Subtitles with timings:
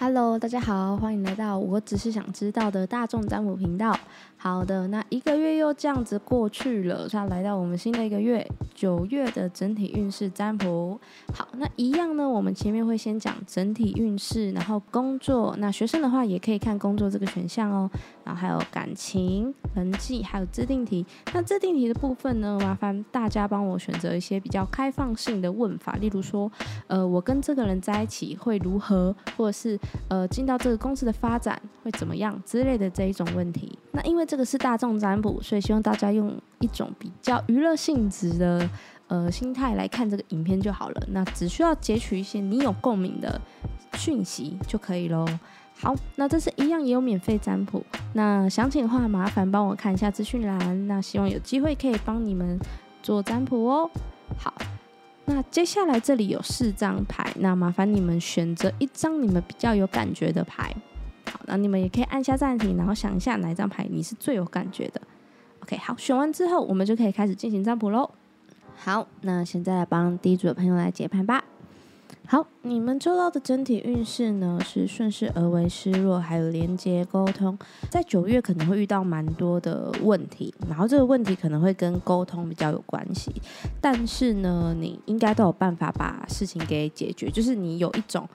[0.00, 3.98] Hello，大家好，欢迎来到我只是想知道的大众占卜频道。
[4.36, 11.00] 好的，那一个月又这样子过去了，要来到我们新的一个月，九月的整体运势占卜。
[11.34, 15.56] 好，那一样呢，我们前面会先讲整体运势，然后工作。
[15.58, 17.90] 那学生的话也可以看工作这个选项哦。
[18.22, 21.04] 然后还有感情、人际，还有自定题。
[21.32, 26.50] 那自定题的部分呢，麻烦大家帮我选择一些比较开放性的问法，例如说，
[26.86, 33.78] 呃，我跟这个人在一起会如何，或者是呃，进到这个公司的发展会怎么样之类的这一种问题。
[33.92, 38.68] 那因为这个是大众占卜，所以希望大家用一种比较娱乐性质的
[39.08, 41.02] 呃心态来看这个影片就好了。
[41.08, 43.40] 那只需要截取一些你有共鸣的
[43.94, 45.26] 讯息就可以喽。
[45.80, 47.84] 好，那这是一样也有免费占卜。
[48.14, 50.88] 那详情的话，麻烦帮我看一下资讯栏。
[50.88, 52.58] 那希望有机会可以帮你们
[53.00, 53.88] 做占卜哦。
[54.36, 54.52] 好，
[55.24, 60.74] 那接下来这里有四张牌，那麻烦你们选择一张你们比较有感觉的牌。
[61.30, 65.00] 好，那你们也可以按下暂停，然后想一下哪一张牌你是最有感觉的。
[65.60, 68.10] OK，好，选完之后我们就可以开始进行占卜喽。
[68.74, 71.44] 好，那现在来帮第一组的朋友来解盘吧。
[72.30, 77.58] 好，你们抽到的整体运势呢是顺势而为、失落，还有连接沟通。
[77.90, 83.32] 在九月可能会遇到蛮多的问题，然后这个问题可能会跟沟通比较有关系。
[83.80, 88.28] 但是呢，你应该都有办法把事情给解决，就是你有一种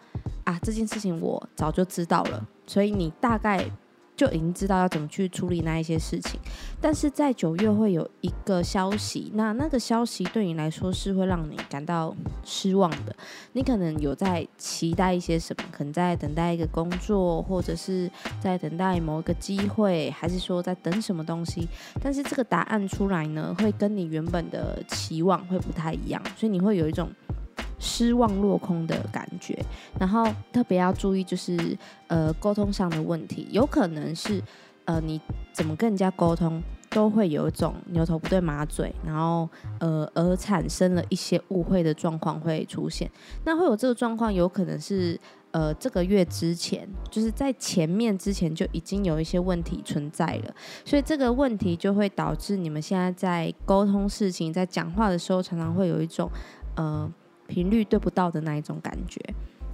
[0.44, 3.64] 啊，这件事情我早就知道了，所以你大概。
[4.16, 6.40] 就已经知道要怎么去处理那一些事情，
[6.80, 13.16] 但是在九月会有一个消息，那那个消息对你来说是会让你感到失望的。
[13.54, 21.68] 你可能有在期待一些什么，可能在等待一个工作，或者是在等待某一个机会，还是说在等什么东西？
[22.02, 27.10] 但是这个答案出来呢，会跟你原本的期望会不太一样，所以你会有一种。
[27.84, 29.54] 失望落空的感觉，
[30.00, 34.42] 然后特别要注意，就是呃沟通上的问题，有可能是
[34.86, 35.20] 呃你
[35.52, 39.50] 怎么跟人家沟通，都会有一种牛头不对马嘴，然后
[39.80, 43.12] 呃而产生了一些误会的状况会出现。
[43.44, 45.20] 那会有这个状况，有可能是
[45.52, 50.56] 呃这个月之前，就是在前面之前就已经有一些问题存在了，
[50.86, 56.32] 所以这个问题就会导致你们现在在沟通事情，在讲话的时候，常常会有一种
[56.76, 57.12] 呃。
[57.48, 59.20] 频率对不到的那一种感觉。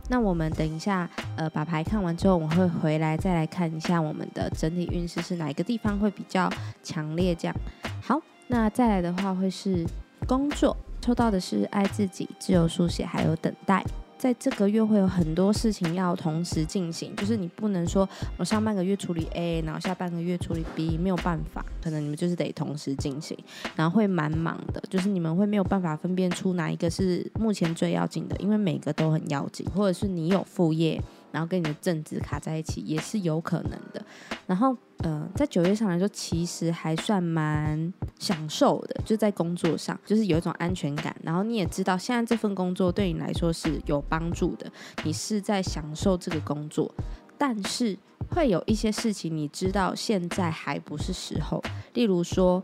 [0.10, 7.36] 那我们等一下，呃，把牌看完之后，我会回来再来看一下我们的整体运势是哪一个地方会比较强烈。
[7.36, 7.56] 这样，
[8.02, 9.86] 好，那再来的话会是
[10.28, 13.86] 工作，抽到的是爱自己、自由书写，还有等待。
[14.20, 18.08] 在这个月会有很多事情要同时进行，就是你不能说
[18.38, 23.38] 我上半个月处理 A，然后下半个月处理 B，没有办法，可能你们就是得同时进行，
[23.78, 31.02] 然后会蛮忙的，就是你们会没有办法分辨出哪一个是目前最要紧的，因为每个都很要紧，或者是你有副业。
[31.32, 34.04] 然后跟你的正职卡在一起也是有可能的。
[34.48, 41.16] 然后，呃，在九月上来说，其实还算蛮享受的，就在工作上，就是有一种安全感。
[41.24, 44.72] 然后你也知道，现在这份工作对你来说是有帮助的，
[45.04, 46.94] 你是在享受这个工作。
[47.38, 47.98] 但是
[48.32, 52.62] 会有一些事情，你知道现在还不是时候，例如说。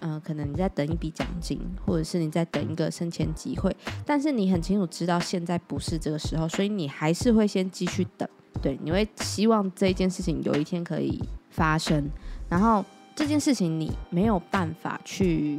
[0.00, 3.74] 嗯，可能你在等一笔奖金，或者是你在等一个升迁机会，
[4.06, 8.28] 但是你很清楚知道现在不是这个时候，所以你还是会先继续等。
[8.62, 11.18] 对，你会希望这一件事情有一天可以
[11.58, 12.08] 发生，
[12.48, 12.82] 然后
[13.14, 15.58] 这件事情你没有办法去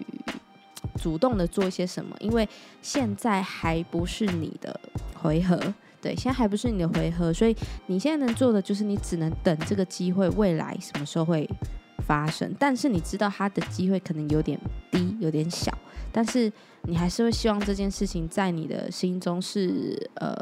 [0.99, 2.47] 主动的做一些什么，因为
[2.81, 4.79] 现在还不是你的
[5.21, 5.59] 回合。
[6.01, 7.53] 对，现在还不是你的回合，所以
[7.87, 11.47] 你现在能做的就是你只能等这个机会，未来什么时候会。
[12.07, 15.71] 发生，但是你知道他的机会可能有点低，有点小，
[16.11, 16.51] 但是
[16.83, 20.35] 你还是会希望这件事情在你的心中是呃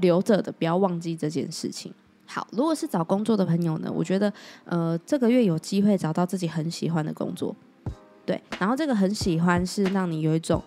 [0.00, 1.94] 留着的，不要忘记这件事情。
[2.32, 4.32] 好，如果是找工作的朋友呢，我觉得
[4.64, 7.54] 呃这个月有机会找到自己很喜欢的工作，
[8.24, 10.62] 对，然后这个很喜欢是让你有一种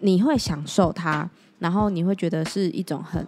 [0.00, 1.30] 你会享受它，
[1.60, 3.24] 然后你会觉得是一种很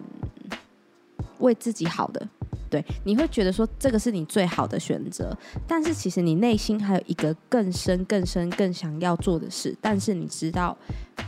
[1.39, 2.27] 为自己好的。
[2.69, 5.33] 对，你会觉得说这个是你最好的选择，
[5.67, 10.75] 但是其实你内心还有一个更深、更深、更想要做的事，但是你知道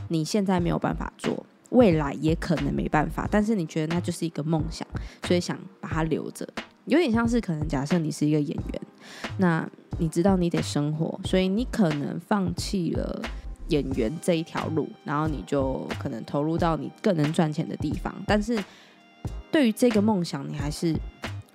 [0.10, 1.46] 你现在没有办法做，
[1.76, 4.88] 未来也可能没办法，但是你觉得那就是一个梦想，
[5.28, 6.48] 所以想把它留着，
[6.86, 8.82] 有点像是可能假设你是一个演员，
[9.38, 9.70] 那
[10.00, 13.22] 你知道你得生活，所以你可能放弃了
[13.68, 18.58] 演员这一条路，然后你就可能投入到你更能赚钱的地方，但是
[19.52, 20.96] 对于这个梦想，你还是。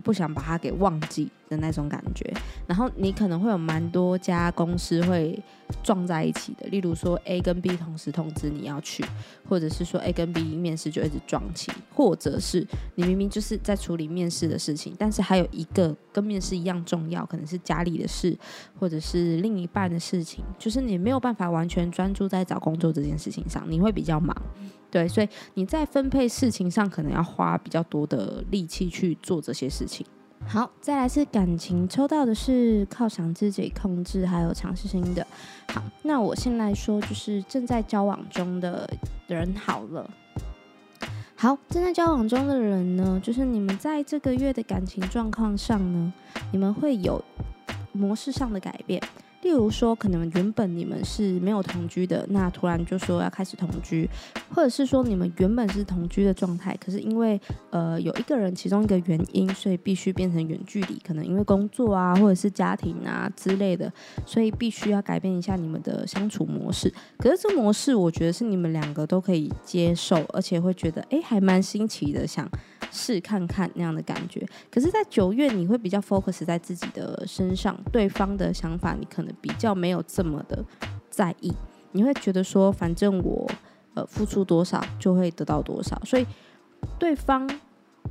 [0.02, 2.32] 不想把它给忘记的那种感觉，
[2.66, 5.38] 然后你可能会有蛮多家公司会
[5.82, 9.04] 撞在一起的，例如说 A 跟 B 同时通知你要去，
[9.48, 12.64] 或者是说 A 跟 B 面试就一直撞起，或者是
[12.94, 18.38] 你明明就是在处理面试的事情，但是还有一个跟面试一样重要，可能是家里的事，
[18.78, 24.36] 或者是另一半的事情，就是你没有办法完全专注在找工作这件事情上，你会比较忙，
[24.88, 30.06] 对，所以你在分配事情上可能要花比较多的力气去做这些事情。
[30.46, 35.24] 好，再来是感情，抽到的是靠想自己、控制，还有尝试新的。
[35.72, 38.90] 好，那我先来说，就是正在交往中的
[39.28, 40.10] 人好了。
[41.36, 46.12] 好，正在交往中的人呢，就是你们在这个月的感情状况上呢，
[46.50, 47.24] 你们会有
[47.92, 49.00] 模式上的改变。
[49.42, 54.08] 例如说，可能原本你们是没有同居的，那突然就说要开始同居，
[54.54, 57.40] 或者是说你们原本是同居的状态，可是因为
[57.70, 63.90] 呃有一个人其中一个原因，所以必须变成远距离，可能因为工作啊，或者是家庭啊之类的，
[64.26, 66.92] 所以必须要改变一下你们的相处模式。
[67.16, 72.46] 可是这模式，我觉得是你们两个都可以接受，而且会觉得哎还蛮新奇的，想。
[72.90, 80.64] 试看看那样的感觉，可是，在九月你会比较 focus 在自己的身上，对方的想法你可能比较没有这么的
[81.08, 81.52] 在意，
[81.92, 83.50] 你会觉得说，反正我
[83.94, 86.26] 呃付出多少就会得到多少，所以
[86.98, 87.48] 对方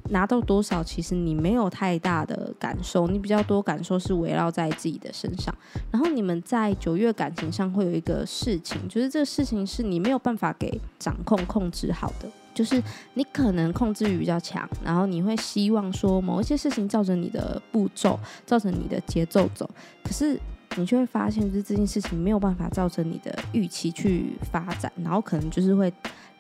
[0.10, 5.54] 拿到多少，其实你没有太大的感受，你比较多感受是围绕在自己的身上。
[5.92, 12.30] 然后你们在九月感情上会有一个事情，就是这个事情是你没有办法给掌控控制好的。
[12.60, 12.84] 就是
[13.14, 19.70] 你可能控制欲比较强，然后你会希望说某一些事情照着你的步骤、照着你的节奏走，
[20.04, 20.38] 可是
[20.76, 25.90] 你却会发现，就是这件事情没有办法照着你的预期去发展，然后可能就是会，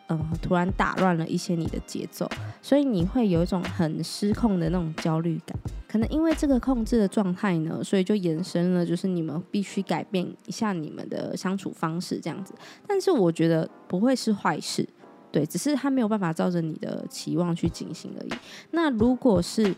[0.09, 2.29] 嗯，突然打乱了一些你的节奏，
[2.61, 5.57] 所以你会有一种很失控的那种焦虑感。
[5.87, 12.53] 可能因为这个控制的状态呢，所以就延伸了，就是你们必须改变一下你们的相处方式这样子。
[12.85, 14.85] 但是我觉得不会是坏事。
[15.31, 18.29] 对，只是他没有办法照着你的期望去进行而已。
[18.71, 19.75] 那如果是，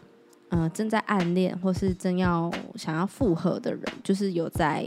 [0.49, 4.85] 呃，正在暗恋或是正要想要复合的人，就是有在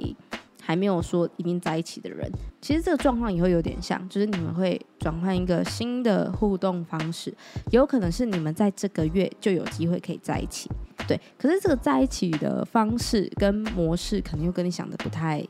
[0.62, 2.31] 还没有说一定在一起的人，
[2.61, 7.34] 其实这个状况也会有点像，就是你们会转换一个新的互动方式，
[7.70, 10.70] 有可能是你们在这个月就有机会可以在一起。
[11.06, 15.46] 对，可是这个在一起的方式跟模式，可能又跟你想的不太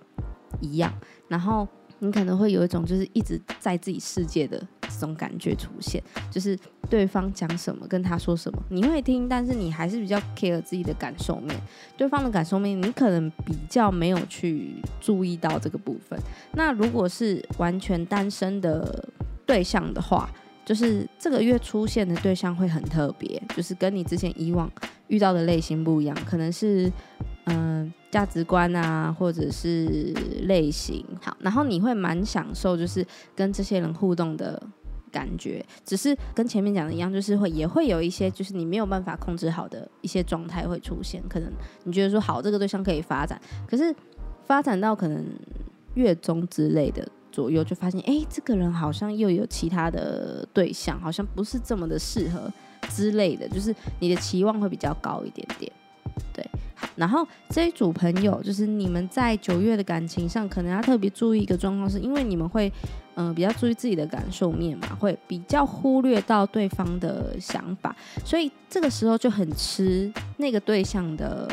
[0.61, 0.93] 一样。
[1.29, 1.67] 然后
[2.01, 4.61] 你可能会有一种就是一直在自己世界的。
[4.95, 6.59] 这种感觉出现，就是
[6.89, 11.55] 对方讲什么跟他说什么，你会听，但是你还是比较 care 自己的感受面，
[11.97, 16.19] 对方的感受面，你可能比较没有去注意到这个部分。
[16.53, 19.07] 那如果是完全单身的
[19.45, 20.31] 对象的话，
[20.65, 24.71] 就是这个月出现的对象会很特别，就是跟你之前以往
[25.09, 26.91] 遇到的类型不一样，可能是
[27.45, 27.93] 嗯。
[28.15, 33.05] 价值观啊，或者是类型，好，然后你会蛮享受，就是
[33.35, 34.63] 跟这些人互动的
[35.15, 35.65] 感觉。
[35.85, 41.23] 只是跟前面讲的一样，就是会也会有一些，就是你没有办法控制好的一些状态会出现。
[41.29, 41.53] 可能
[41.85, 43.95] 你觉得说好，这个对象可以发展，可是
[44.45, 45.25] 发展到可能
[45.95, 52.53] 月中之类的左右，就发现哎，这个人好像又有其他的对象，好像不是这么的适合
[52.91, 55.71] 之类的，就是你的期望会比较高一点点。
[56.33, 56.47] 对，
[56.95, 62.73] 然后这一组朋友，就是你们在九月的感情上，可能要特别注意一个状况，是因为你们会，
[63.17, 71.49] 嗯，比较注意自己的感受面嘛，会比较忽略到对方的想法，所以这个时候就很吃那个对象的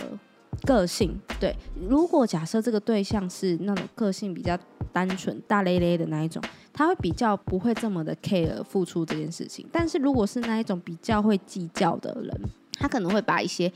[0.63, 1.19] 个性。
[1.39, 1.55] 对，
[1.87, 4.57] 如果假设这个对象是那种个性比较
[4.91, 6.41] 单纯、大咧咧的那一种，
[6.73, 9.65] 他会比较不会这么的 care 付出这件事情。
[9.71, 12.41] 但是如果是那一种比较会计较的人，
[12.73, 13.71] 他可能会把一些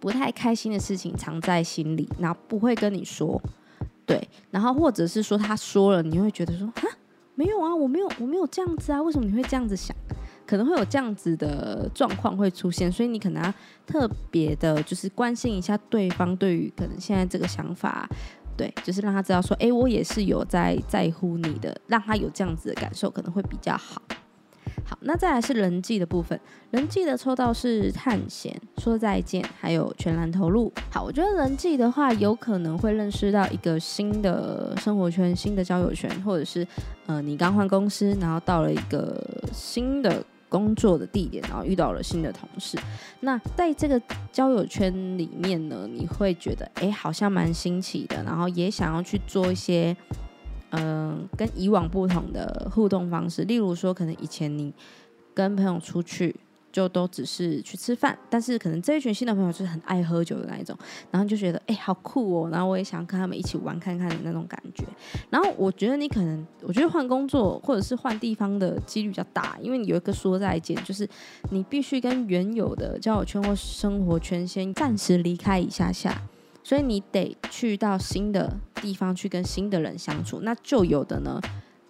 [0.00, 3.40] 不太开心的事情藏在心里，然后不会跟你说，
[4.06, 6.88] 对，然后或者是说他说了，你会觉得说，哈，
[7.38, 9.96] 没有啊，我没有，我没有这样子啊，为什么你会这样子想？
[10.44, 13.54] 可能会有这样子的状况会出现，所以你可能要
[13.86, 18.08] 特别的，就是关心一下对方对于可能现在这个想法，
[18.56, 24.02] 对，就是让他知道说，哎，我也是有在在乎你的，让他有这样子的感受，可能会比较好。
[24.84, 26.38] 好，那再来是人际的部分。
[26.70, 30.72] 人际的抽到是探险、说再见，还有全然投入。
[30.90, 36.66] 好，我觉得人际的话，有可能会认识到一个新的生活圈、新的交友圈，或者是
[37.06, 39.22] 呃，你刚换公司，然后到了一个
[39.52, 42.78] 新的工作的地点，然后遇到了新的同事。
[43.20, 49.96] 那在这个交友圈里面呢，你会觉得哎，好像蛮新奇的，然后也想要去做一些。
[50.70, 54.72] 嗯，跟以往不同的互动方式，例如说，可能以前你
[55.34, 56.34] 跟朋友出去，
[56.70, 60.76] 就都只是去吃饭，但是可能这一群新的朋友就是很爱喝酒的那一种，
[61.10, 64.84] 然后就觉得哎好酷哦，然后我也想跟他们一起玩看看的那种感觉。
[65.30, 71.08] 然后我觉得你可能，我觉得换工作或者是换地方的几率比较大，因为你有一个说再见，就是
[71.50, 76.22] 你必须跟原有的交友圈或生活圈先暂时离开一下下，
[76.62, 80.40] 所以你得去到新的地方去跟新的人相处。
[80.42, 81.40] 那旧有的呢，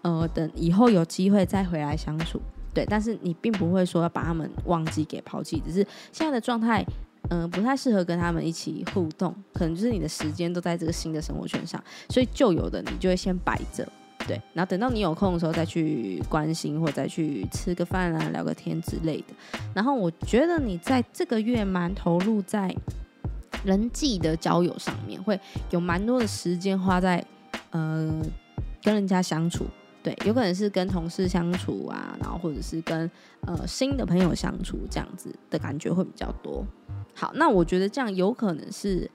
[0.03, 2.41] 呃，等以后有机会再回来相处。
[2.75, 6.85] 对，但是你并不会说要把他们忘记给抛弃，只是现在的状态，
[7.31, 13.89] 嗯，不太适合跟他们一起互动，可能就是你的时间都在这个新的生活圈上，所以旧有的你就会先摆着，
[14.29, 19.35] 对，然后等到你有空的时候再去关心或再去吃个饭啊、聊个天之类的。
[19.75, 22.73] 然后我觉得你在这个月蛮投入在
[23.69, 27.23] 人际的交友上面，会有蛮多的时间花在
[27.71, 28.11] 呃
[28.83, 29.67] 跟人家相处。
[30.03, 33.11] 对，有可能是跟同事相处啊，然后或者是跟
[33.41, 36.65] 呃新的朋友相处，这样子的感觉会比较多。
[37.15, 39.11] 好，那我觉得这样有可能是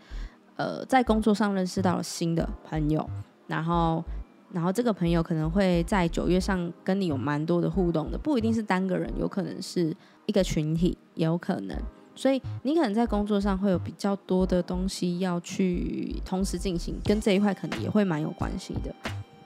[0.56, 3.10] 呃在工作上认识到了新的朋友，
[3.48, 4.04] 然后
[4.52, 9.96] 然后这个朋友可能会在九月上跟你有蛮多的互动的，不一定是单个人，有可能是
[10.28, 11.76] 一个群体，也有可能。
[12.16, 18.94] 所以你可能在工作上会有比较多的东西要去同时进行，跟这一块可能也会蛮有关系的。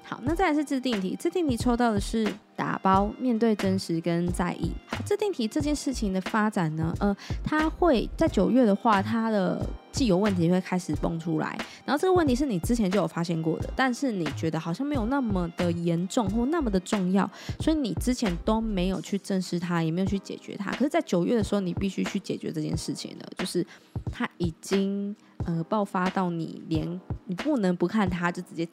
[0.10, 1.18] 好，那再来是自定题。
[1.20, 4.72] 自定题抽到的是打包，面对真实跟在意。
[4.88, 11.58] 好，自定题这件事情的发展呢，呃，它会在九月的话，它的既有问题会开始蹦出来。
[11.84, 20.72] 然后这个问题是你之前就有发现过的，但是你觉得好像没有那么的严重或那么的重要，所以你之前都没有去正视它，也没有去解决它。
[20.72, 23.66] 可是，在九月的时候，你必须去解决这件事情的，就是
[24.10, 26.88] 它已经呃爆发到你连
[27.26, 28.66] 你不能不看它，就直接。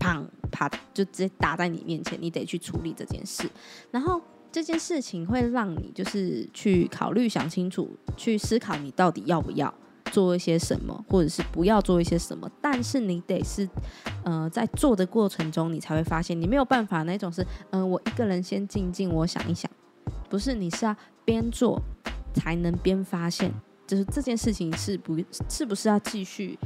[0.00, 3.48] 砰啪，就直接打在你面前，你得去处理这件事。
[3.90, 4.20] 然后
[4.52, 9.72] 这件事情会让你就是去考虑、想清楚、去思考，你到底要不要
[10.12, 12.48] 做一些什么，或者是不要做一些什么。
[12.60, 13.68] 但是你得是，
[14.24, 19.68] 呃，在做的过程中，你才会发现你没有办法那种是，嗯，我一个人先静静，我想一想，
[20.28, 21.80] 不是，你是要边做
[22.32, 23.52] 才能边发现，
[23.86, 26.56] 就是这件事情是不是不是要继续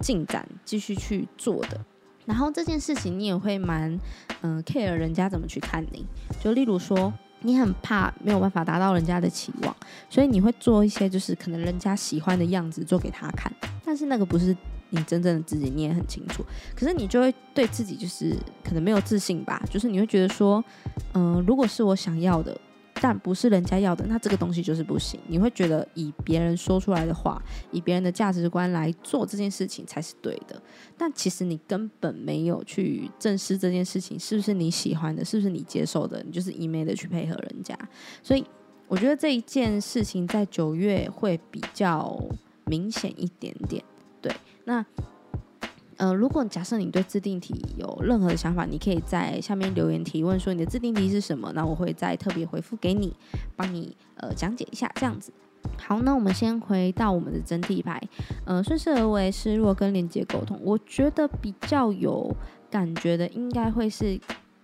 [0.00, 1.78] 进展、继续去做的。
[2.26, 3.98] 然后这件事情你也会蛮
[4.42, 6.04] 嗯 care 人家怎么去看你，
[6.42, 9.76] 就例如说你很怕没有办法达到人家的期望，
[10.08, 13.52] 所以你会做一些就是可能人家喜欢的样子做给他看，
[13.84, 14.56] 但是那个不是
[14.90, 20.64] 你真正的自己，你也很清楚，可是你就会对自己就是可能没有自信吧，就是你会觉得说，
[21.12, 22.58] 嗯，如果是我想要的。
[23.04, 25.20] 但不是人家要的，那这个东西就是不行。
[25.26, 27.38] 你会觉得以别人说出来的话，
[27.70, 30.58] 以别人的价值观来做这件事情才是对的。
[30.96, 37.78] 但其实你根本没有去正视这件事情是不是你喜欢的，是不是你接受的，你就是一昧的去配合人家。
[38.22, 38.42] 所以
[38.88, 42.18] 我觉得这一件事情在九月会比较
[42.64, 43.84] 明显一点点。
[44.22, 44.34] 对，
[44.64, 44.82] 那。
[45.96, 53.14] 呃，如果假设你对自定题有任何的想法，你可以在下面留言提问，说你的自定题是什么，那我会再特别回复给你，
[53.56, 55.32] 帮你呃讲解一下这样子。
[55.78, 58.00] 好，那我们先回到我们的整体牌，
[58.44, 62.34] 呃，顺势而为是若跟连接沟通，我觉得比较有
[62.70, 64.20] 感觉的应该会是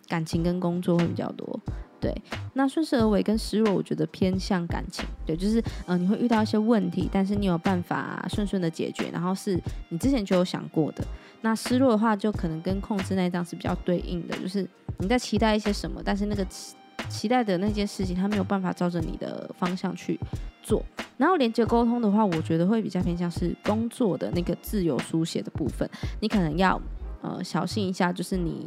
[0.09, 1.61] 感情跟工作会比较多。
[2.01, 2.15] 对，
[2.55, 5.05] 那顺势而为跟失落，我觉得偏向感情。
[5.27, 11.05] 对，就是呃，你会遇到一些问题，但是你有办法顺顺的解决，然后是你之前就有想过的。
[11.43, 14.67] 那失落的话，就可能跟控制那张是比较对应的，就是
[14.99, 16.75] 你在期待一些什么，但是那个期
[17.09, 20.19] 期待的那件事情，它没有办法照着你的方向去
[20.63, 20.83] 做。
[21.17, 25.89] 然后连接沟通的话，我觉得会比较偏向是工作的那个自由书写的部分，
[26.21, 26.81] 你可能要
[27.21, 28.67] 呃小心一下，就是你。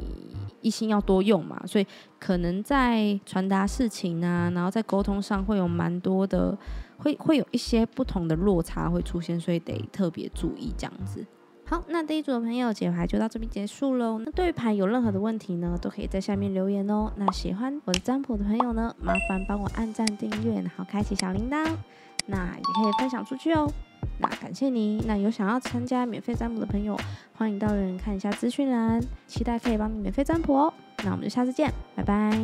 [0.61, 1.85] 一心要多用嘛，所以
[2.17, 6.57] 可能在传达事情啊，然后在沟通上会有蛮多的，
[6.99, 11.25] 会会有一些不同的落差会出现，所以得特别注意这样子。
[11.65, 14.19] 好，那第一组的朋友解牌就到这边结束喽。
[14.19, 17.11] 那对牌有任何的问题呢，都可以在下面留言哦。
[17.17, 21.75] 那喜欢我的占卜的朋友呢，麻烦帮我按赞、订阅，然后开启小铃铛，
[22.25, 23.71] 那也可以分享出去哦。
[24.19, 25.03] 那感谢你。
[25.07, 26.97] 那有想要参加免费占卜的朋友，
[27.35, 30.73] 欢迎到人看一下资讯栏，期待可以帮你免费占卜哦。
[31.03, 32.39] 那我们就下次见，拜拜。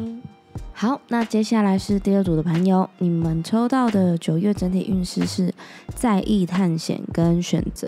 [0.73, 5.53] 好，那接下来是第二组的朋友，你们抽到的九月整体运势是
[5.95, 7.87] 在意、探险跟选择。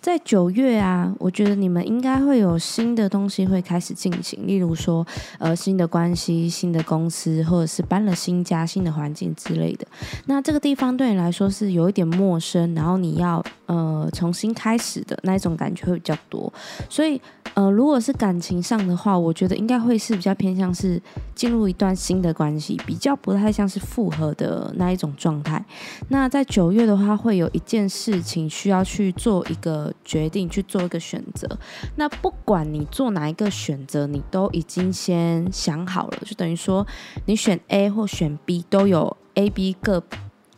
[0.00, 5.06] 在九月啊，我觉得你们应该会有新的东西会开始进行，例如说，
[5.38, 9.86] 呃，新的关系、新的公司，或者是搬了新家、新的环境之类的。
[10.24, 16.50] 那这个地方对你来说是有一点陌生，然后你要呃重新开始的那一种感觉会比较多。
[16.88, 17.20] 所以，
[17.52, 20.98] 呃，如果是感情上的话，我觉得应该会是比较偏向是
[21.34, 25.62] 进入一段新的关系，比较不太像是复合的那一种状态。
[26.08, 29.89] 那在九月的话，会有一件事情需要去做一个。
[30.04, 31.58] 决定去做一个选择，
[31.96, 36.86] 那不管你做哪一个选择，你都已经先想好了，就等于说
[37.26, 40.02] 你选 A 或选 B 都有 A、B 各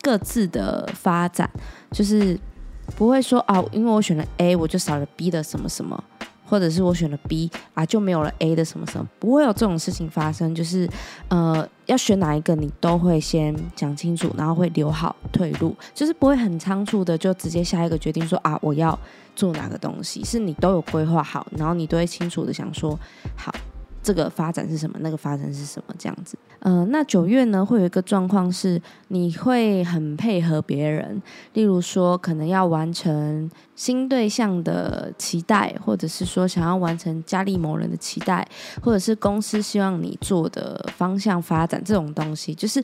[0.00, 1.50] 各自的发展，
[1.90, 2.38] 就是
[2.96, 6.02] 不会说哦，因为我选了 A，我就少了 B 的什么什么。
[6.52, 10.54] 或者是我选了 B 啊，就没有了 A 的什么什么，不会有这种事情发生。
[10.54, 10.87] 就是
[11.28, 18.99] 呃，要选哪一个，你都会先讲清楚，然后会留好退路，就是不会很仓促的就直接下一个决定说啊，我要
[19.35, 23.00] 做哪个东西，是你都有规划好，然后你都会清楚的想说
[23.35, 23.50] 好。
[24.02, 24.97] 这个发展是什么？
[25.00, 25.94] 那个发展是什么？
[25.99, 38.47] 这样子，呃，那九月呢，会有一个状况是，你会很配合别人，例如说，可能要完成新对象的期待，或者是说，想要完成家里某人的期待，
[38.82, 42.82] 或者是公司希望你做的方向发展这种东西，就是。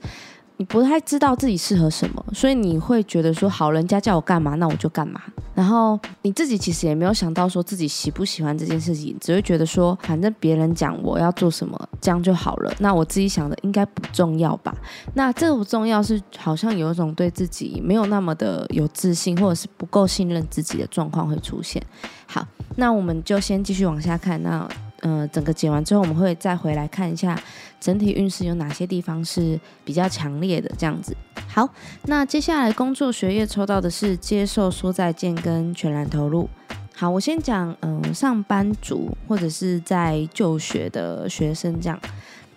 [0.59, 5.23] 你不太知道自己适合什么，所以你会觉得说好，人家叫我干嘛，那我就干嘛。
[5.55, 12.75] 然后你自己其实也没有想到说自己喜不喜欢这件事情，只会觉得说反正别人讲我要做什么，这样就好了。
[12.81, 14.75] 那我自己想的应该不重要吧？
[15.15, 21.81] 那这个不重要是好像有一种对自己没有那么的有自信，或者是不够信任自己的状况会出现。
[22.27, 24.43] 好，那我们就先继续往下看。
[24.43, 24.69] 那。
[25.00, 27.40] 呃，整个解完之后，我们会再回来看一下
[27.81, 31.17] 整体运势有哪些地方是比较强烈的，这样子。
[31.47, 31.69] 好，
[32.07, 36.49] 那接下来工作学业抽到的是接受说再见跟全然投入。
[36.95, 41.99] 好，我先讲，嗯，上班族或者是在就学的学生这样。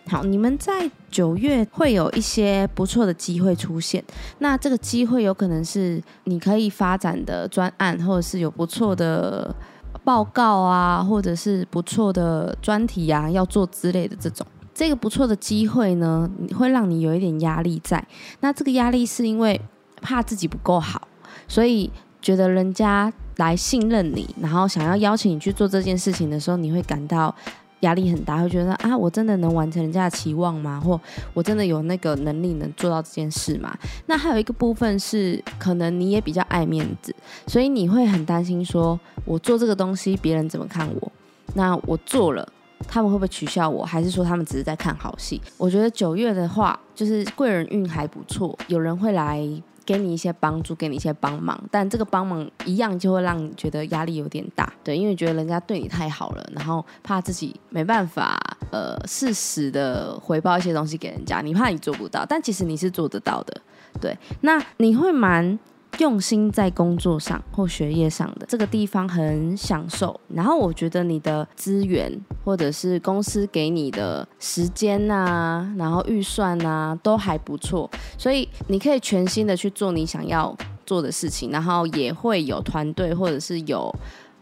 [0.07, 4.03] 好，你们在九月会有一些不错的机会出现。
[4.39, 9.55] 那这个机会有可能是你可以发展的专案，或者是有不错的。
[10.03, 18.05] 报告啊，或者是不错的专题啊，要做之类的这种，这个不错的机会呢，会让你有一点压力在。
[18.39, 19.59] 那这个压力是因为
[20.01, 21.07] 怕自己不够好，
[21.47, 21.91] 所以
[22.21, 27.33] 觉得人家来信任你，然后想要邀请你去做这件事情的时候，你会感到。
[27.81, 30.79] 压力很大，会觉得啊，我真的能完成人家的期望吗？
[30.79, 30.99] 或
[31.33, 33.77] 我真的有那个能力能做到这件事吗？
[34.07, 37.15] 那还有一个部分是，可能你也比较爱面子，
[37.45, 41.11] 所以你会很担心，说我做这个东西别人怎么看我？
[41.53, 42.47] 那我做了，
[42.87, 43.83] 他们会不会取笑我？
[43.83, 45.41] 还是说他们只是在看好戏？
[45.57, 49.47] 我觉得九月的话，就是贵人运还不错，有人会来。
[49.85, 58.39] 给你一些帮助，给你一些帮忙，但这个帮忙一样就会让你觉得压力有点大，对，因为觉得人家对你太好了，然后怕自己没办法，
[58.71, 63.61] 呃，适时的回报一些东西给人家，你怕你做不到，但其实你是做得到的，
[63.99, 65.57] 对，那你会蛮。
[65.99, 72.11] 用心在工作上或学业上的这个地方很享受，然后我觉得你的资源
[72.43, 83.93] 或者是公司给你的时间呐，然后预算呐都还不错，所以你可以全心的去做你想要做的事情，然后也会有团队或者是有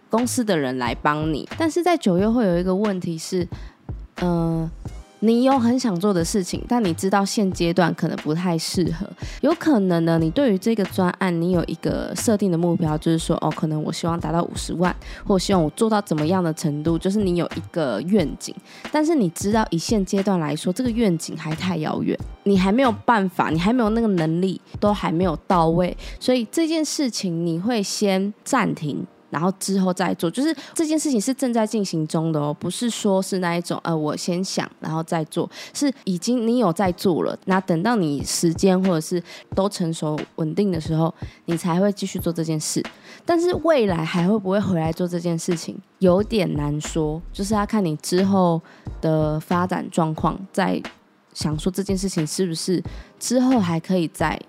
[0.09, 1.47] 公司的人来帮你。
[1.57, 3.47] 但是在九月会有一个问题是，
[4.21, 4.69] 嗯。
[5.21, 9.05] 你有很想做的事情，但你知道现阶段可能不太适合。
[9.41, 18.55] 有可能呢，你对于这个专案，你有一个设定的目标，就是说，哦，可能我希望达到五十万，或希望我做到怎么样的程度，就是你有一个愿景。
[18.91, 29.05] 但是你知道，以现阶段来说，这个愿景还太遥远，你还没有办法，你还没有那个能力，都还没有到位，所以这件事情你会先暂停。
[29.29, 37.37] 然后之后再做，就是这件事情是正在进行中的哦，不是说是那一种呃，我先想然后再做，是已经你有在做了。
[37.45, 39.21] 那等到你时间或者是
[39.55, 41.13] 都成熟稳定的时候，
[41.45, 42.83] 你才会继续做这件事。
[43.25, 48.61] 但是未来还会不会回来做这件事情，有点难说，就是要看你之后
[49.01, 50.81] 的发展状况，再
[51.33, 52.83] 想说这件事情是不是
[53.19, 54.39] 之后还可以再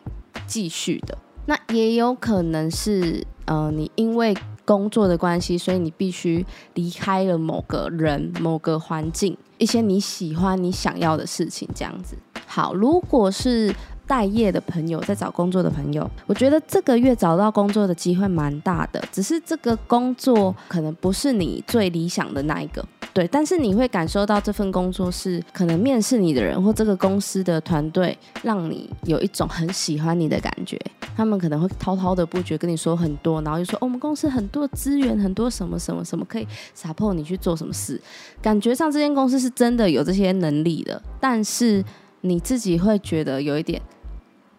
[0.47, 1.19] 继续的。
[1.47, 4.35] 那也有可能是呃，你因为
[4.71, 12.17] 工作的关系，所以你必须离开了某个人、某个环境，一些你喜欢、你想要的事情，这样子。
[12.47, 13.75] 好，如果是
[14.07, 22.87] 待业的朋友，在找工作的朋友，我觉得这个月找到工作的机会蛮大的，只是这个工作可能不是你最理想的那一个。
[23.13, 30.79] 对，但是你会感受到这份工作是可能面试你的人或这个公司的团队让你有一种很喜欢你的感觉，
[31.17, 36.47] 他们可能会滔滔的不绝跟你说很多，然后就说、哦、我们公司很多资源，很多什么什么什么可以
[36.77, 38.01] support 你去做什么事，
[38.41, 41.85] 感觉上这间公司是真的有这些能力的，但是
[42.21, 43.81] 你自己会觉得有一点。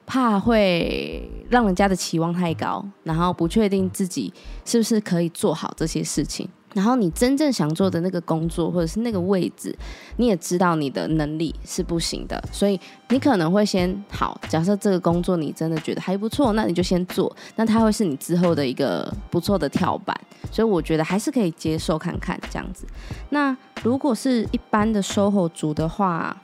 [0.03, 4.33] 怕会让人家的期望太高，然后不确定自己
[4.65, 6.49] 是不是可以做好这些事情。
[6.73, 9.75] 然后你真正想做的那个工作或者是那个位置，
[10.17, 12.79] 你也知道你的能力是不行的，所以
[13.09, 14.39] 你可能会先好。
[14.49, 20.15] 假设这个工作你真的觉得还不错，那你就先做，那它会是你之后的一个不错的跳板。
[20.51, 22.85] 所以我觉得还是可以接受看看这样子。
[23.29, 26.35] 那如果是一般的售后组的话，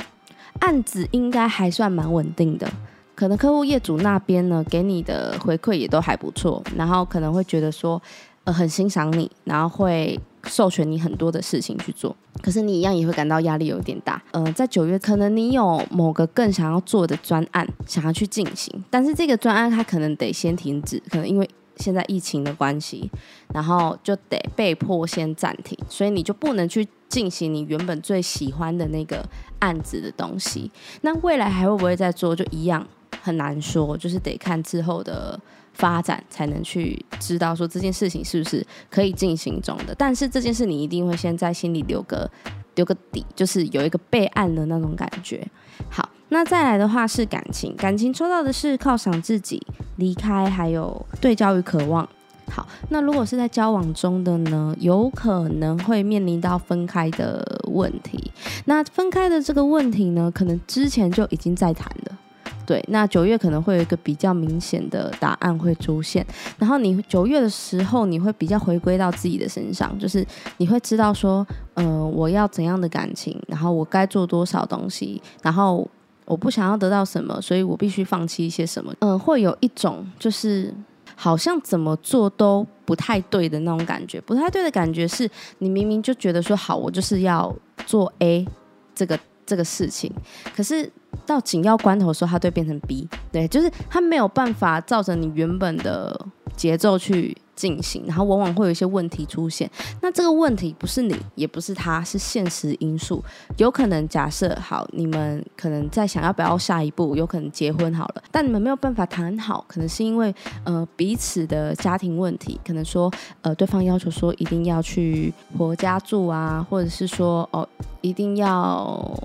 [0.59, 2.69] 案子应该还算蛮稳定的。
[3.15, 7.99] 可能客户业主那边呢，给你的回馈也都还不错，然后可能会觉得说，
[8.47, 12.15] 呃，很欣赏你，然后会授权你很多的事情去做。
[12.41, 14.23] 可是你一样也会感到压力有点大。
[14.31, 23.11] 呃，在九月，可能你有某个更想要做的专案想要去进行，但是这个专案它可能得先停止，可能因为现在疫情的关系，
[23.53, 29.21] 然后就得被迫先暂停，所以你就不能去进行你原本最喜欢的那个
[29.59, 30.71] 案子的东西。
[31.01, 32.33] 那未来还会不会再做？
[32.33, 32.87] 就一样。
[33.19, 35.37] 很难说，就是得看之后的
[35.77, 39.93] 发展才能去知道说这件事情是不是可以进行中的。
[39.95, 42.29] 但是这件事你一定会先在心里留个
[42.75, 45.47] 留个底，就是有一个备案的那种感觉。
[45.89, 49.61] 好，那再来的话是感情，感情抽到的是犒赏自己、
[49.97, 52.07] 离开，还有对教育渴望。
[52.49, 58.31] 好，那如果是在交往中的呢，有可能会面临到分开的问题。
[58.65, 62.17] 那分开的这个问题呢，可能之前就已经在谈了。
[62.67, 66.23] 对，那九月可能会有一个比较明显的答案会出现，
[66.59, 70.27] 然后你九月的时候，你会比较回归到自己的身上，就是
[70.57, 75.89] 你会知道说，嗯，我要怎样的感情，然后我该做多少东西，然后
[76.25, 80.73] 我不想要得到什么，所以我必须放弃一些什么，嗯，会有一种就是
[81.15, 88.45] 好像怎么做都不太对的那种感觉，不太对的感觉是你明明就觉得说好，我就是要做 A
[88.93, 90.11] 这个这个事情，
[90.53, 90.91] 可是。
[91.27, 96.19] 到紧要关头的时候，它会变成 B，对，就是它没有办法照着你原本的
[96.55, 99.69] 节奏去进行，然后往往会有一些问题出现。
[100.01, 103.23] 那这个问题不是你，也不是他，是现实因素。
[103.57, 113.11] 有可能假设好，你们可能在想要不要下一步，有可能结婚好了，但你们没有办法谈好，可能是因为呃彼此的家庭问题，可能说
[113.41, 117.67] 呃对方要求说一定要去婆家住啊，或者是说哦
[118.01, 119.17] 一定要。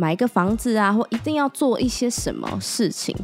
[0.00, 3.14] 买一个房子啊，或一定要做一些什么事情，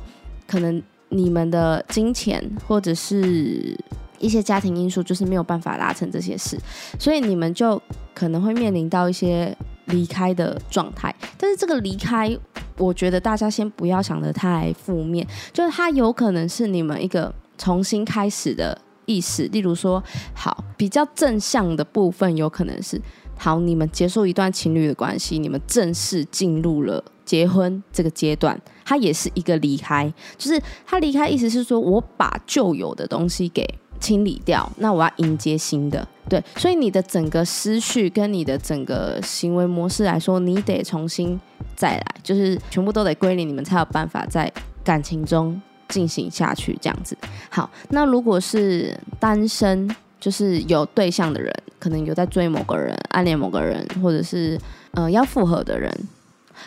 [0.44, 3.78] 可能你们的金钱或者是
[4.18, 6.58] 一些家庭因素，就是没有办法达成这些事，
[6.98, 7.80] 所以你们就
[8.12, 11.14] 可能会面临到一些离开的状态。
[11.38, 12.36] 但是这个离开，
[12.76, 19.44] 我觉得大家先不要想的太负面，就是它有可能是你们一个重新开始的意识。
[19.52, 20.02] 例如说，
[20.34, 23.00] 好比较正向的部分，有可能是。
[23.44, 28.58] 好，你们结束一段情侣的关系，你们正式进入了结婚这个阶段。
[28.86, 33.62] 他也是一个离开，就是他离开，意思是说我把旧有的东西给
[34.00, 36.08] 清理掉，那我要迎接新的。
[36.26, 41.38] 对，所以你的整个思绪跟你的整个行为模式来说，你得重新
[41.76, 44.50] 再来，就是全部都得归零，你们才有办法在
[44.82, 46.78] 感情中进行下去。
[46.80, 47.14] 这样子。
[47.50, 49.94] 好，那如果是单身。
[50.24, 54.58] 就是有对象的人，可能有在追某个人、暗恋某个人，或者是
[54.92, 55.94] 呃要复合的人，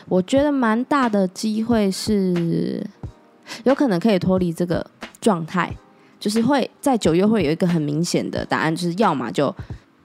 [0.07, 2.85] 我觉得蛮大的机会是
[3.63, 4.85] 有可能可以脱离这个
[5.19, 5.75] 状态，
[6.19, 9.51] 就是会在九月会有一个很明显的答案，就是要么就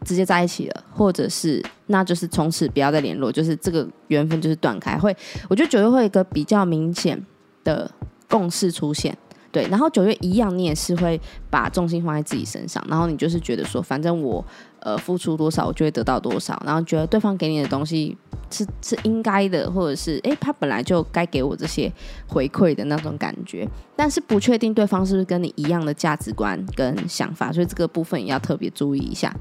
[0.07, 4.97] 直接在一起了，或者是那就是从此不要再联络，就是这个缘分就是断开。
[4.97, 5.15] 会，
[5.51, 7.23] 我觉得九月会有一个比较明显
[7.65, 7.91] 的
[8.31, 9.15] 共识出现。
[9.53, 14.43] 对，然后九月一样，你也是会把重心放在自己身上，然后你就是觉得说，反正我
[14.81, 18.17] 呃付出多少，我就会得到多少，然后觉得对方给你的东西
[18.51, 21.93] 是是应该的，或者是哎他本来就该给我这些
[22.27, 29.37] 回馈的那种感觉，但是不确定对方是不是跟你一样的价值观跟想法，所以这个部分也要特别注意一下。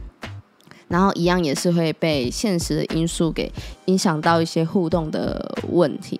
[0.90, 3.50] 然后一样也是会被现实的因素给
[3.86, 6.20] 影响到一些互动的问题。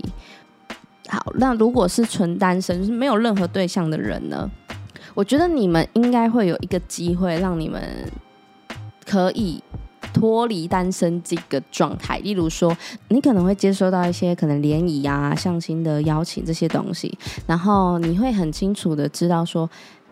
[1.12, 4.50] 好，那如果是纯单身，就是没有任何对象的人呢？
[5.14, 7.82] 我觉得你们应该会有一个机会，让你们
[9.06, 9.62] 可以
[10.14, 12.18] 脱离单身这个状态。
[12.20, 12.76] 例如说，
[13.10, 19.70] 你可能会接收到一些可能联谊啊、相亲的邀请这些东西，然后你会很清楚的知道说，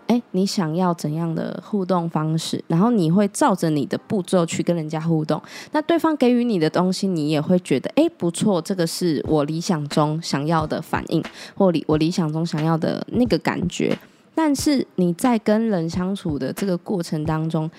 [0.10, 5.39] 哎，你想要怎样的互动方式，然后你会照着你的步骤去跟人家互动。
[5.72, 11.24] 那对方给予你的东西，你也会觉得，哎，不错，这个是我理想中想要的反应，
[11.56, 13.95] 或理我理想中想要的那个感觉。
[14.34, 17.69] 但是你在跟人相处的这个过程当中，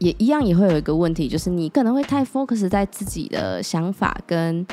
[0.00, 4.66] 也一样也会有一个问题，就是你可能会太 focus 在自己的想法跟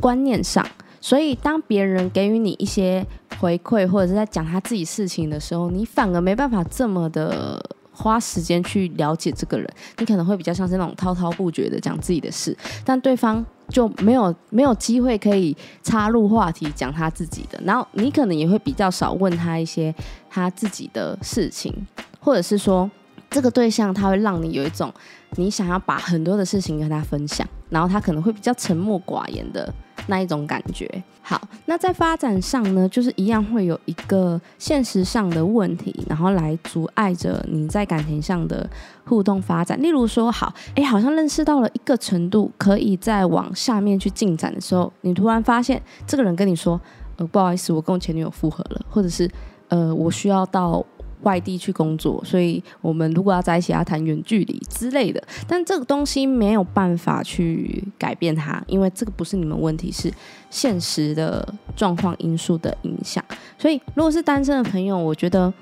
[0.00, 0.66] 观念上。
[1.06, 3.06] 所以，当别人给予你一些
[3.38, 9.72] 回馈，或者是在讲他自己事情的时候，你反而没办法这么的花时间去了解这个人。
[9.98, 17.60] 你可能会比较像是那种滔滔不绝的讲自己的事，但对方就没有没有机会可以插入话题讲他自己的。
[17.64, 19.94] 然后你可能也会比较少问他一些
[20.28, 21.72] 他自己的事情，
[22.18, 22.90] 或者是说
[23.30, 24.92] 这个对象他会让你有一种
[25.36, 29.72] 你想要把很多的事情跟他分享，然后他可能会比较沉默寡言的。
[30.06, 30.88] 那一种感觉，
[31.22, 38.68] 好，那在发展上呢，就是一样会有一个现实上的问题，然后来阻碍着你在感情上的
[39.04, 39.80] 互动发展。
[39.82, 46.80] 例如说，好，哎，好像认识到了一个程度，可以再往下面去进展的时候，你突然发现这个人跟你说，
[47.16, 49.30] 呃，不好意思，我跟我前女友复合了，或者是，
[49.68, 50.84] 呃，我需要到。
[51.22, 55.22] 外地去工作，所以我们如果要在一起，要谈远距离之类的。
[55.48, 60.12] 但这个东西没有办法去改变它，因为这个不是你们问题，是
[60.50, 63.24] 现实的状况因素的影响。
[63.58, 65.52] 所以，如果是单身的朋友，我觉得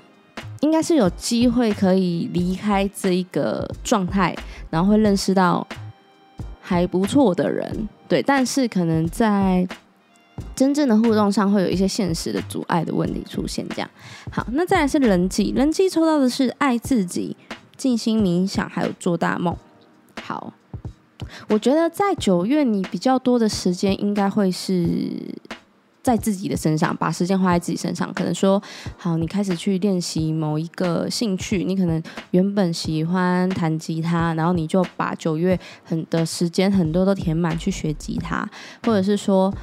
[0.61, 4.35] 应该是有机会可以离开这一个状态，
[4.69, 5.65] 然后会认识到
[6.61, 7.87] 还不错的人。
[8.07, 9.67] 对，但是可能在。
[10.55, 13.89] 真正的互动上会有一些现实的阻碍的问题出现，这样
[14.31, 14.45] 好。
[14.51, 17.35] 那再来是人际，人际抽到的是爱自己、
[17.75, 19.55] 静心冥想，还有做大梦。
[20.21, 20.53] 好，
[21.49, 25.09] 我觉得在九月你比较多的时间应该会是
[26.01, 28.13] 在自己的身上，把时间花在自己身上。
[28.13, 28.61] 可能说，
[28.97, 38.49] 好，你开始去练习某一个兴趣，你可能原本喜欢弹吉他，然后你就把九月很的时间很多都填满去学吉他，
[38.83, 39.53] 或者是说。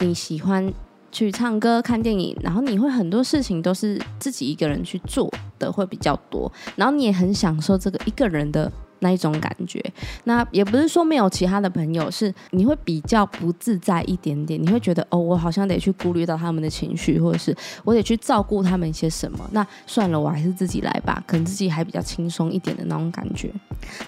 [0.00, 0.72] 你喜欢
[1.10, 8.70] 去唱歌、看电影，然后你会很多事情都是自己一个人去做的会比较多，然后你也很享受这个一个人的。
[9.00, 9.82] 那一种感觉，
[10.24, 19.48] 那也不是说没有其他的朋友，是你会比较不自在一点点，你会觉得哦，我好像得去顾虑到他们的情绪，或者是我得去照顾他们一些什么。
[19.52, 23.50] 那算了，我还是自己来吧，可能自己还比较轻松一点的那种感觉。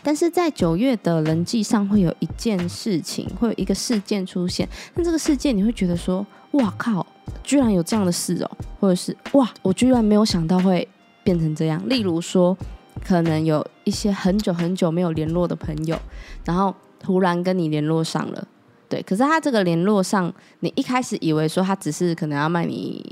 [0.02, 4.68] 但是在九月的人际上，会有一件事情，会有一个事件出现。
[4.94, 7.06] 那这个事件，你会觉得说，哇靠，
[7.42, 8.50] 居然有这样的事哦，
[8.80, 10.86] 或者是哇，我居然没有想到会
[11.22, 11.82] 变成这样。
[11.88, 12.56] 例如说。
[13.04, 15.98] 可能有一些很久很久没有联络的朋友，
[16.44, 18.48] 然后突然跟你联络上了，
[18.88, 19.02] 对。
[19.02, 23.04] 可是他这个联络上，你一开始以为说他只是可能要卖你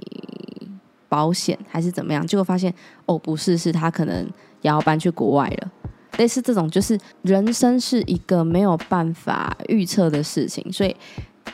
[1.09, 2.73] 保险还是怎么样，结果发现
[3.07, 4.25] 哦不是，是他可能
[4.61, 5.73] 也要搬去国外了。
[6.19, 10.95] 类似这种，就是人生是一个没有办法预测的事情，所以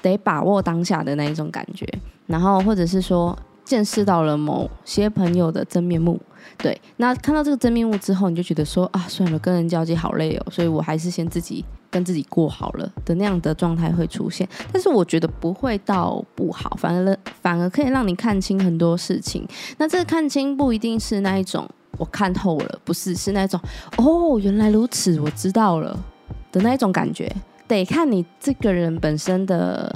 [0.00, 1.86] 得把握当下的那一种感觉，
[2.26, 6.20] 然后或者是说见识到了某些朋友的真面目。
[6.58, 14.48] 对，那看到这个真面目之后，你就觉得说啊，算了，跟人交际好累哦，所以我还是先自己跟自己过好了的那样的状态会出现。
[14.72, 19.46] 但是我觉得不会到不好，反而反而可以让你看清很多事情。
[19.78, 23.60] 那这个看清不一定是那一种我看透了，不是，是那种
[23.98, 25.98] 哦，原来如此，我知道了
[26.50, 27.30] 的那一种感觉。
[27.66, 29.94] 得看你这个人本身的。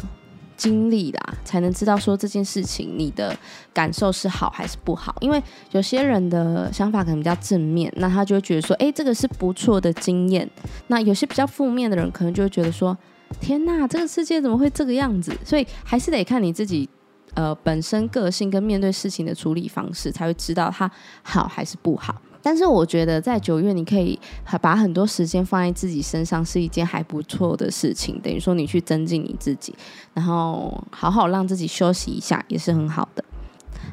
[0.58, 3.34] 经历啦，才能知道说这件事情你的
[3.72, 5.14] 感受是好还是不好。
[5.20, 10.46] 因为有些人的想法可能比较正面，那他就会觉得说，哎，这个是不错的经验。
[10.88, 12.94] 那有些比较负面的人，可能就会觉得说，
[13.40, 15.32] 天哪，这个世界怎么会这个样子？
[15.44, 16.88] 所以还是得看你自己，
[17.34, 20.90] 呃，本身个性跟面对事情的处理方式，才会知道它
[21.22, 22.20] 好还是不好。
[22.48, 24.18] 但是我觉得在九月，你可以
[24.62, 28.18] 把很多时间放在自己身上，是一件还不错的事情。
[28.22, 29.74] 等于说你去增进你自己，
[30.14, 33.22] 然后好好让自己休息一下，也是很好的。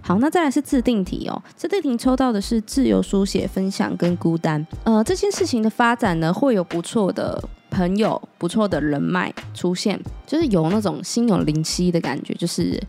[0.01, 1.43] 好，那再来是自定题哦。
[1.57, 4.65] 自定题抽到的是自由书写、分享跟孤单。
[4.85, 12.81] 呃，这件事情的发展呢，会有不错的朋友、不错的人脉出现，就是有那种心有灵犀的感觉，就是。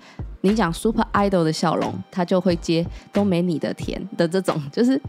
[0.49, 5.01] 你讲 Super Idol 的笑容，他就会接都没你的甜的这种，就是，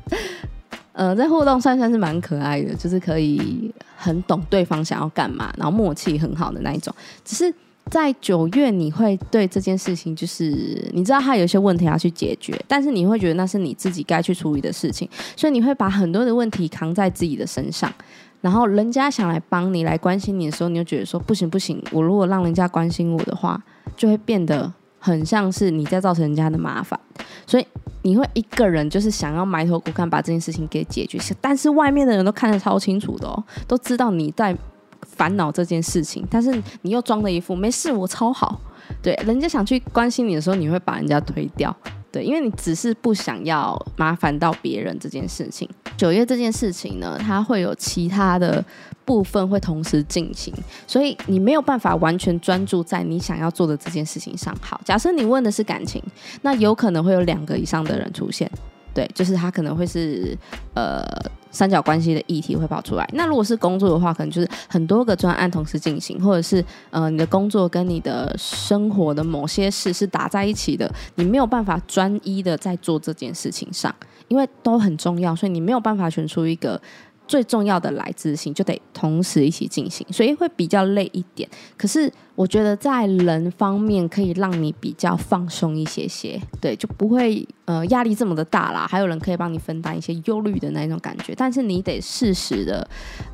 [0.93, 6.93] 呃，在互动算算是蛮可爱的，就是可以很懂对方想要干嘛，然后默契很好的那一种。
[7.23, 7.53] 只是
[7.89, 17.93] 在九月，你会对这件事情，就是你知道他有一些问题要去解决，但是你会觉得那是你自己该去处理的事情，所以你会把很多的问题扛在自己的身上，
[18.41, 23.61] 然后人家想来帮你、来关心你的时候，你就觉得说不行不行，我如果让人家关心我的话，
[23.95, 24.73] 就会变得。
[25.07, 26.99] 很像是你在造成人家的麻烦，
[27.45, 27.65] 所以
[28.01, 34.55] 你会一个人就是想要埋头苦干把这件事情给解决，但是外面的人都看得超清楚的哦，都知道你在
[35.01, 38.59] 烦恼这件事情，但是你又装的一副没事，我超好。
[39.01, 41.75] 对，人家想去关心你的时候，你会把人家推掉。
[42.11, 45.69] 对，因为你只是不想要麻烦到别人这件事情。
[45.95, 48.63] 九月这件事情呢，它会有其他的
[49.03, 50.53] 部分会同时进行，
[50.85, 54.55] 所以你没有办法完全专注在你想要做的这件事情上。
[54.61, 56.01] 好，假设你问的是感情，
[56.41, 58.49] 那有可能会有两个以上的人出现。
[58.93, 60.35] 对，就是他可能会是
[60.73, 61.03] 呃
[61.51, 63.07] 三角关系的议题会跑出来。
[63.13, 73.93] 那如果是工作的话，可能就是很多个专案同时进行，或者是呃你的工作跟你的生活的某些事是打在一起的，你没有办法专一的在做这件事情上，
[74.27, 76.81] 因为都很重要，所以你没有办法选出一个。
[77.27, 81.47] 最重要的来自性就得同时一起进行，所以会比较累一点。
[81.77, 88.87] 可是我觉得在人方面可以让你比较放松一些些，对，就不会呃压力这么的大啦。
[88.89, 92.89] 还有人可以帮你分担一些忧虑的那种感觉，但是你得适时的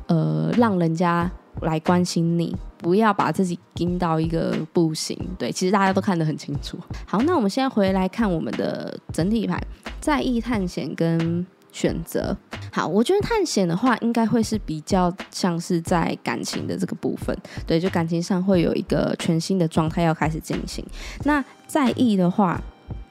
[0.08, 1.30] 呃让人家
[1.62, 5.16] 来关心你，不要把自己盯到一个不行。
[5.38, 6.76] 对，其实大家都看得很清楚。
[7.06, 9.62] 好，那我们现在回来看我们的整体牌，
[10.00, 11.46] 在意探险跟。
[11.74, 12.34] 选择
[12.72, 20.84] 好，我觉得探险的话，应该会是比较像是在感情的这个部分，对，就感情上会有一个全新的状态要开始进行。
[21.24, 22.62] 那在意的话，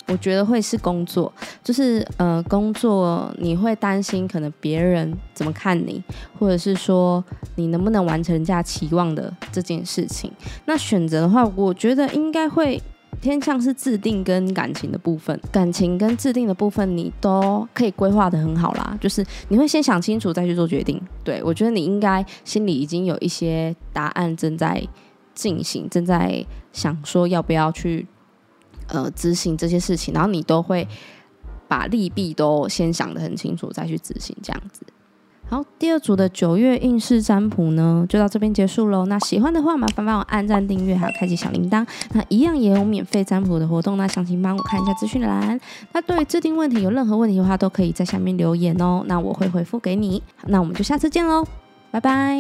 [0.07, 6.01] 我觉得会是工作，就是呃，工作你会担心可能别人怎么看你，
[6.39, 7.21] 或者是说
[7.55, 10.31] 你能不能完成人家期望的这件事情。
[10.65, 12.81] 那选择的话，我觉得应该会。
[13.23, 18.97] 偏向是制定跟感情的部分，感情跟制定的部分你都可以规划的很好啦。
[18.99, 21.01] 就是你会先想清楚再去做决定。
[21.23, 24.85] 对我觉得你应该心里已经有一些答案正在
[25.33, 28.05] 进行，正在想说要不要去
[28.87, 30.85] 呃执行这些事情，然后你都会
[31.69, 34.81] 把利弊都先想得很清楚再去执行这样子。
[35.53, 39.05] 好，第二组的九月运势占卜呢，就到这边结束喽。
[39.05, 41.85] 那喜欢的话，麻烦帮我按赞、订阅，还有开启小铃铛。
[42.13, 45.61] 那一样也有免费占卜的活动，那详情帮我看一下资讯栏。
[45.91, 50.23] 那对于制定问题有任何问题的话，都可以在下面留言哦，那我会回复给你。
[50.47, 51.45] 那我们就下次见喽，
[51.91, 52.35] 拜拜。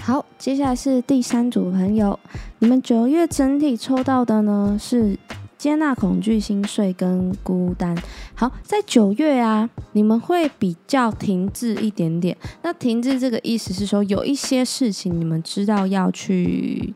[0.00, 2.18] 好，接下来是第三组朋友，
[2.60, 5.18] 你们九月整体抽到的呢是。
[5.58, 8.00] 接纳恐惧、心碎跟孤单。
[8.34, 12.36] 好，在九月啊，你们会比较停滞一点点。
[12.62, 16.94] 那停滞这个意思是说，有一些事情你们知道要去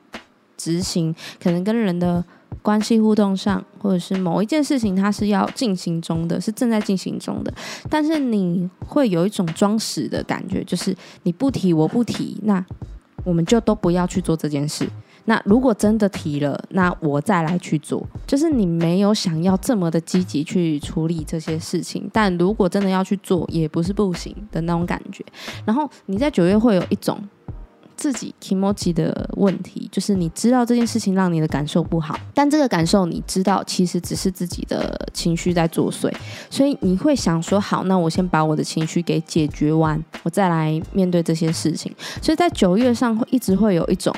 [0.57, 2.25] 执行，可能跟人的
[2.63, 7.53] 关系互动上，或者是某一件事情它是要进行中的，是正在进行中的。
[7.91, 12.65] 但是你会有一种装死的感觉，就是你不提，我不提，那
[13.25, 14.89] 我们就都不要去做这件事。
[15.25, 18.05] 那如果真的提了，那我再来去做。
[18.27, 25.25] 就是你没有想要这么的积极去处理这些事情，但如果真的要去做，也不是不行的那种感觉。
[25.65, 27.23] 然后你在九月会有一种
[27.95, 36.13] 自己 emoji 的问题，就是你知道这件事情让你的感受不好，但这个感受你知道其实只是自己的情绪在作祟，
[36.51, 41.95] 所以你会想说好，那我先把我的情绪给解决完，我再来面对这些事情。
[42.21, 44.13] 所以在九月上会一直会有一种。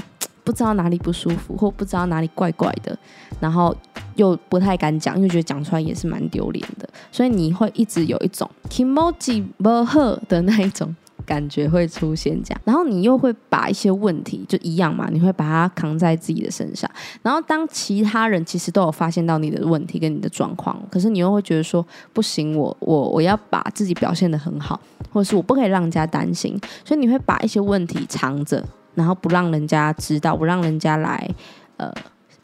[0.45, 2.97] 不知道哪里不舒服，或不知道哪里怪怪的，
[3.41, 3.75] 然后
[4.17, 16.91] 又不太敢讲，因为觉得讲出来也是蛮丢脸的，所以你会一直有一种 ki moji 不好的那一种感觉会出现，这样，然后你又会把一些问题就一样嘛，你会把它扛在自己的身上，
[17.23, 24.79] 然后当其他人其实都有发现到你的问题跟你的状况，可是你又会觉得说不行，我我我要把自己表现的很好，
[25.11, 28.63] 或者是我不可以让人家担心，所以你会把一些问题藏着。
[28.95, 31.29] 然后不让人家知道，不让人家来，
[31.77, 31.93] 呃，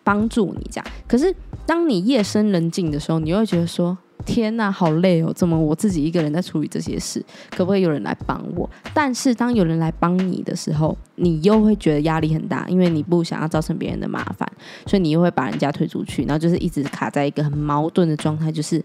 [0.03, 0.87] 帮助你这样。
[1.07, 1.35] 可是
[1.67, 5.33] 当你夜深人静的时候，你会觉得说：“天哪，好累哦！
[5.33, 7.25] 怎么我自己一个人在处理这些事？
[7.51, 14.51] 可不可以有人来帮我？”但是当有人来帮你的时候，你又会觉得压力很大，因为你不想要造成别人的麻烦，
[14.87, 18.83] 所以你又会把人家推出去，然后就是一直卡在一个很矛盾的状态，就是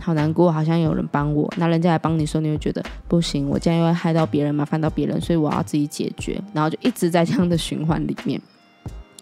[0.00, 8.40] 好难过，好像有人帮我，那人家来帮你说，你会觉得不行，我这样又会害到别人，麻烦到别人，所以我要自己解决，然后就一直在这样的循环里面。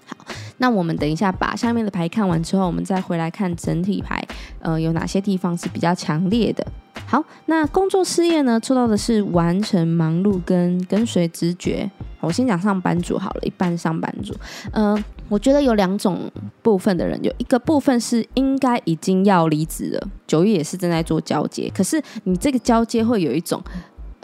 [0.06, 0.16] 好，
[0.58, 4.24] 那我们等一下把下面的牌看完之后，我们再回来看整体牌，
[4.60, 6.66] 呃，有哪些地方是比较强烈的。
[7.06, 8.58] 好，那工作事业呢？
[8.60, 11.90] 抽到的是完成、忙碌跟跟随直觉。
[12.20, 14.34] 我先讲上班族好了，一半上班族。
[14.72, 16.30] 嗯，我觉得有两种
[16.62, 21.70] 部分的人，有一个部分是应该已经要离职了，九月也是正在做交接。
[21.74, 23.62] 可是你这个交接会有一种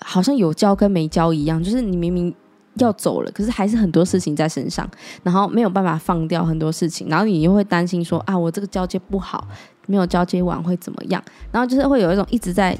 [0.03, 2.35] 好像有交跟没交一样，就是你明明
[2.75, 4.89] 要走了，可是还是很多事情在身上，
[5.23, 9.47] 然后没有办法放掉很多事情，然后你又会担心说啊，我这个交接不好，
[9.87, 11.23] 没有交接完会怎么样？
[11.51, 12.77] 然后就是会有一种一直在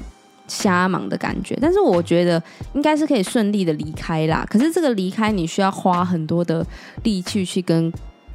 [0.47, 1.57] 瞎忙的感觉。
[1.61, 2.41] 但是我觉得
[2.73, 4.45] 应该是可以顺利的离开啦。
[4.49, 6.65] 可是这个离开你需要花很多的
[7.03, 7.91] 力气去跟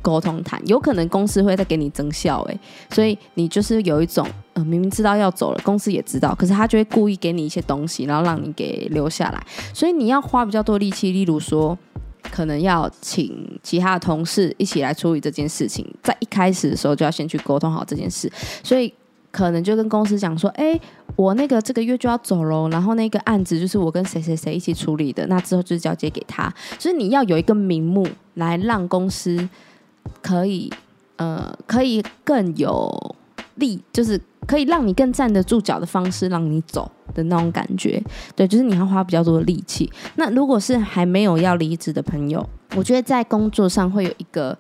[0.07, 2.57] 沟通谈，有可能公司会再给你增效诶，
[2.91, 11.77] 所以你就是有一种呃明明知道要走了，公司也知道，可是他就会故意给你一些东西，然后让你给留下来，所以你要花比较多力气，例如说
[12.31, 18.31] 可能要请其他的同事一起来处理这件事情，在一开始的时候就要先去沟通好这件事，
[18.63, 18.95] 所以
[19.33, 20.79] 可能就跟公司讲说，哎，
[21.17, 26.49] 我那个这个月就要走喽，然后那个案子就是我跟谁谁谁一起处理的，那之后就交接给他，
[26.79, 29.49] 就是你要有一个名目来让公司。
[30.23, 30.73] 可以，
[31.17, 33.17] 呃，可以更有
[33.57, 38.03] 力，就是可以让你更站得住脚的方式，让你走的那种感觉。
[38.35, 39.91] 对，就是你要花比较多的力气。
[40.17, 42.47] 那如果是还没有要离职的朋友，
[42.77, 44.57] 我觉得在工作上会有一个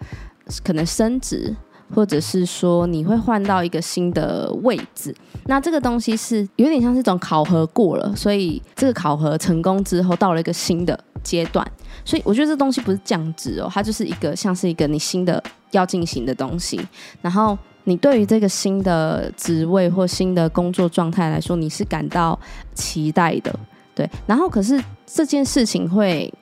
[0.65, 1.55] 可能升职，
[1.95, 5.15] 或者是说你会换到一个新的位置。
[5.47, 11.65] 那这个东西是有点像是一种考核过了，所以这个考核成功之后，到了一个新的阶段。
[12.07, 15.43] 所以我觉得这东西不是降职哦，它就是一个像是一个你新的
[15.73, 16.81] 要进行的东西。
[17.21, 22.39] 然后你对于这个新的职位或新的工作状态来说，你是感到
[22.75, 23.53] 期待的，
[23.93, 24.09] 对。
[24.25, 26.33] 然后可是这件事情会，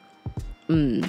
[0.69, 1.03] 嗯，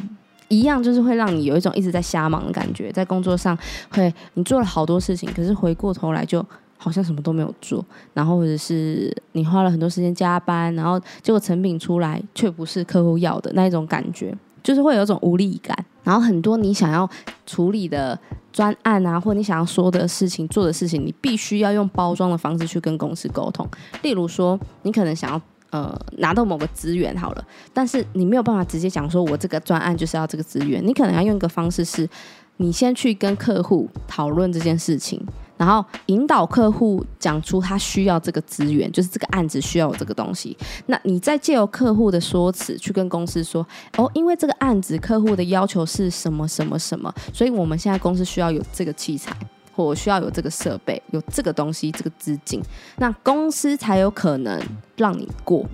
[0.48, 3.58] 一样就是会让你有一种一直在瞎忙的感觉，在工作上
[3.90, 6.46] 会你做了好多事情，可是回过头来就
[6.78, 7.84] 好像什么都没有做。
[8.14, 14.34] 然后或者是你花了很多时间加班，然后结果成品出来却不是客户要的那一种感觉。
[14.66, 17.08] 就是会有一种无力感，然后很多你想要
[17.46, 18.20] 处理的
[18.52, 23.70] 专案啊，或你想要说的事情、做的事情，你必须要用包装的方式去跟公司沟通。
[24.02, 25.40] 例如说，你可能想要
[25.70, 32.10] 呃拿到某个资源好了，但是你没有办法直接讲说，我这个专案就是要这个资源，你可能要用一个方式是，
[32.58, 35.24] 你先去跟客户讨论这件事情。
[35.58, 40.56] 然后引导客户讲出他需要这个资源，就是这个案子需要有这个东西。
[40.88, 43.66] 那你再借由客户的说辞去跟公司说，
[43.98, 49.34] 哦，因为这个案子客户的要求是什么什么什么，所以我们现在公司需要有这个器材，
[49.74, 52.62] 或需要有这个设备，有这个东西，这个资金，
[52.98, 54.62] 那公司才有可能
[54.98, 55.66] 让你过。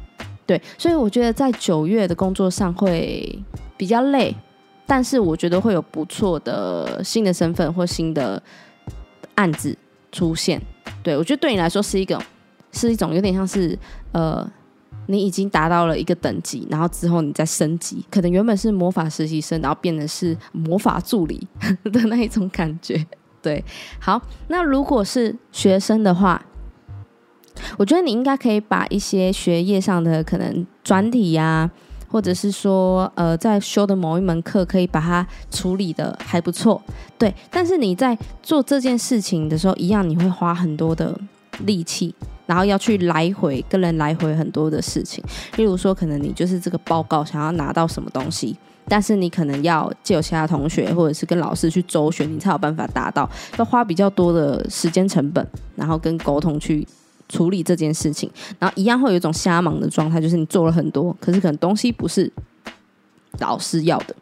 [0.45, 3.43] 对，所以我觉得在九月的工作上会
[3.77, 4.36] 比较累，
[4.86, 8.41] 但是我觉得会有不错的新的身份或新的。
[9.41, 9.75] 案子
[10.11, 10.61] 出现，
[11.01, 12.21] 对我觉得对你来说是一个，
[12.71, 13.75] 是一种有点像是
[14.11, 14.47] 呃，
[15.07, 21.47] 你已经达到了一个等级，然后之后你再升级，可能原本是魔法实习生，然后变成是魔法助理
[21.83, 23.03] 的那一种感觉。
[23.41, 23.65] 对，
[23.99, 26.45] 好，那如果是学生的话，
[27.77, 31.71] 我觉得你应该可以把一些学业上的可能专题呀。
[32.12, 36.82] 或者是说，呃，在修的某一门课可以把它处理的还不错，
[37.18, 37.34] 对。
[37.49, 41.18] 但是你在做这件事情的时候，一样你会花很多的
[41.66, 42.14] 力气，
[42.45, 45.24] 然后要去来回跟人来回很多的事情。
[45.55, 48.57] 例如说，可能你就是这个报告想要拿到什么东西，
[48.89, 56.86] 但是你可能要借由其他同学或者是跟老师去周旋，你才有办法达到，要花比较多的时间成本，然后跟沟通去。
[57.32, 58.29] 处理这件事情，
[58.59, 62.32] 然后一样会有一种瞎忙的状态，就是你做了很多，可是可能东西不是
[63.39, 64.15] 老师要的，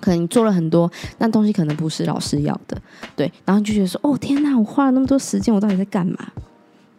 [0.00, 2.76] 可能你做了很多，但东西可能不是老师要的，
[3.16, 6.18] 对，然后你就觉得说，哦天哪，我花了那么多时间，我到底在干嘛？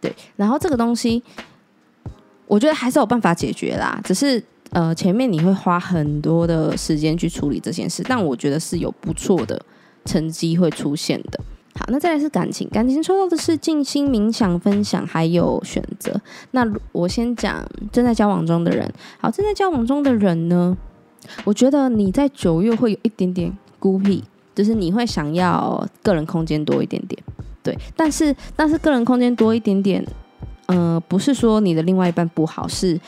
[0.00, 1.22] 对，然后这个东西，
[2.46, 9.60] 我觉得还是有办法解决啦，只是呃，前面你会花很多的时间去处理这件事，但我觉得是有不错的
[10.04, 11.40] 成绩会出现的。
[11.88, 16.12] 那再来是感情，感情抽到的是静心冥想分享，还有选择。
[16.50, 18.92] 那我先讲正在交往中的人。
[19.18, 20.76] 好，正在交往中的人呢，
[21.44, 24.22] 我觉得你在九月会有一点点孤僻，
[24.54, 27.22] 就是你会想要个人空间多一点点。
[27.62, 30.04] 对，但是但是个人空间多一点点，
[30.66, 33.00] 呃，不是说你的另外一半不好，是。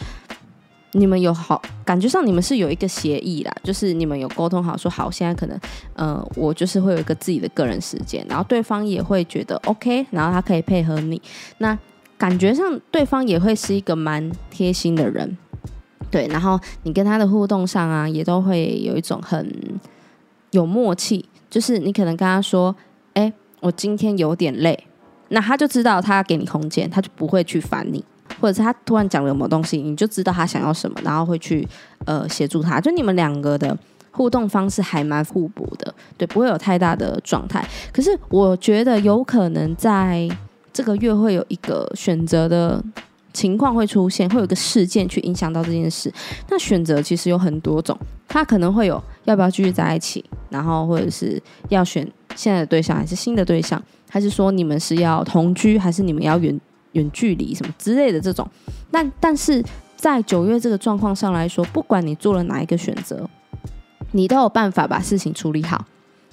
[0.92, 5.60] 你们有好感觉上，你们是有一个协议啦，就是你们有沟通好，说好现在可能，
[5.94, 11.20] 呃，我就是会有一个自己的个人时间，然后对方也会觉得 OK，然后他可以配合你，
[11.58, 11.78] 那
[12.16, 15.36] 感觉上对方也会是一个蛮贴心的人，
[16.10, 19.78] 对，然后你跟他的互动上啊，也都会有一种很
[20.52, 22.74] 有默契，就是你可能跟他说，
[23.12, 23.30] 哎，
[23.60, 24.86] 我今天有点累，
[25.28, 28.02] 那他就知道他要给你空间，他就不会去烦你。
[28.40, 31.66] 或者是他突然讲了什么东西，你就知道他想要什么，然后会去
[32.04, 32.80] 呃协助他。
[32.80, 33.76] 就你们两个的
[34.10, 37.66] 互动方式还蛮互补的，对，不会有太大的状态。
[37.92, 40.28] 可是我觉得有可能在
[40.72, 42.82] 这个月会有一个选择的
[43.32, 46.12] 情况会出现，会有一个事件去影响到这件事。
[46.48, 56.58] 那选择其实有很多种，他可能会有要不要继续在一起，然后或者是要选现在的对象还是新的对象，还是说你们是要同居，还是你们要远
[56.92, 58.48] 远距离什么之类的这种。
[58.90, 59.62] 但但是
[59.96, 63.28] 在九月这个状况上来说，不管你做了哪一个选择，
[64.12, 65.84] 你都有办法把事情处理好。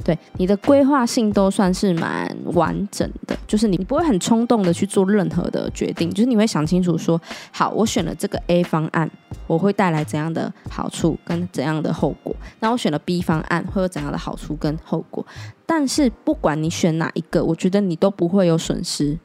[0.04, 7.20] 对你的规划性都算是蛮完整的，就是你不会很冲动的去做任何的决定，就是你会想清楚说，
[7.52, 9.10] 好，我选了这个 A 方案，
[9.48, 12.36] 我会带来怎样的好处跟怎样的后果？
[12.60, 15.26] 那我选了 B 方案，会有怎样的好处跟后果？
[15.66, 19.18] 但是不管你选哪一个，我觉得你都不会有损失，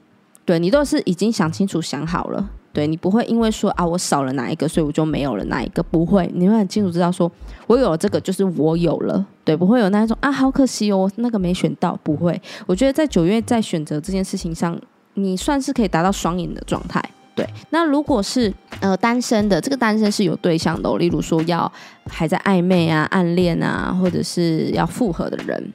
[0.51, 2.51] 对你都是已经想清楚想好了。
[2.73, 7.31] 对你不会因为说啊我少了哪一个，所以我就没有了哪一个，不会，你会很清楚知道说
[7.69, 12.41] 我有了这个就是我有了，对，不会有那一种啊好可惜哦，那个没选到，不会。
[12.67, 14.77] 我觉得在九月在选择这件事情上，
[15.15, 17.01] 你算是可以达到双赢的状态。
[17.37, 21.71] 对，那如果是呃单身的，这个单身是有对象的，例如说要
[22.09, 25.73] 还在暧昧啊、暗恋啊，或者是要复合的人，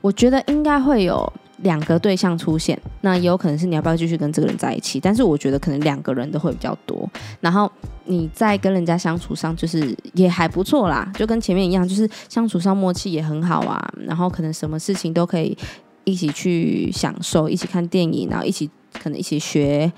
[0.00, 1.32] 我觉得应该会有。
[1.58, 5.00] 两个对象出现，那也有可能是你要不要继续跟这个人在一起？
[5.00, 7.08] 但是我觉得可能两个人都会比较多。
[7.40, 7.70] 然后
[8.04, 13.82] 你在跟人家相处上，就是也还不错啦，就跟前面一样，就是相处上默契也很好啊。
[14.06, 15.56] 然后可能什么事情都可以
[16.04, 18.70] 一起去享受，一起看电影，然后一起
[19.02, 19.90] 可能一起学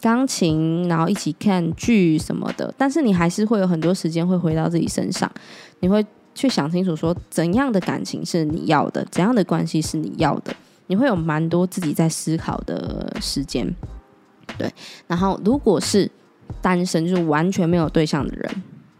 [0.00, 2.72] 钢琴，然后一起看剧什么的。
[2.78, 5.30] 但是你还是会有很多时间会回到自己身上，
[5.80, 6.04] 你会
[6.34, 10.54] 去想清楚说怎样的感情是你要的，怎样的关系是你要的。
[10.90, 13.72] 你会有蛮多自己在思考的时间，
[14.58, 14.68] 对。
[15.06, 16.10] 然后，如果是
[16.60, 18.50] 单身，就是完全没有对象的人，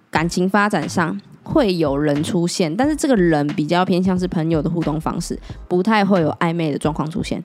[0.09, 5.37] 感情发展上会有人出现，但是这个人比较偏向是朋友的互动方式，
[5.67, 7.43] 不太会有暧昧的状况出现。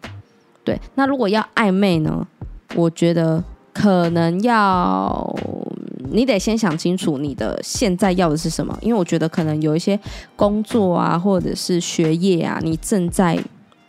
[0.63, 0.79] 对。
[0.93, 2.27] 那如果要暧昧呢？
[2.75, 3.43] 我觉得
[3.73, 5.35] 可能要
[6.11, 9.99] 你得先想清楚你的现在要的是什么，因为我觉得可能有一些
[10.35, 13.43] 工作啊，或者是学业啊，你正在。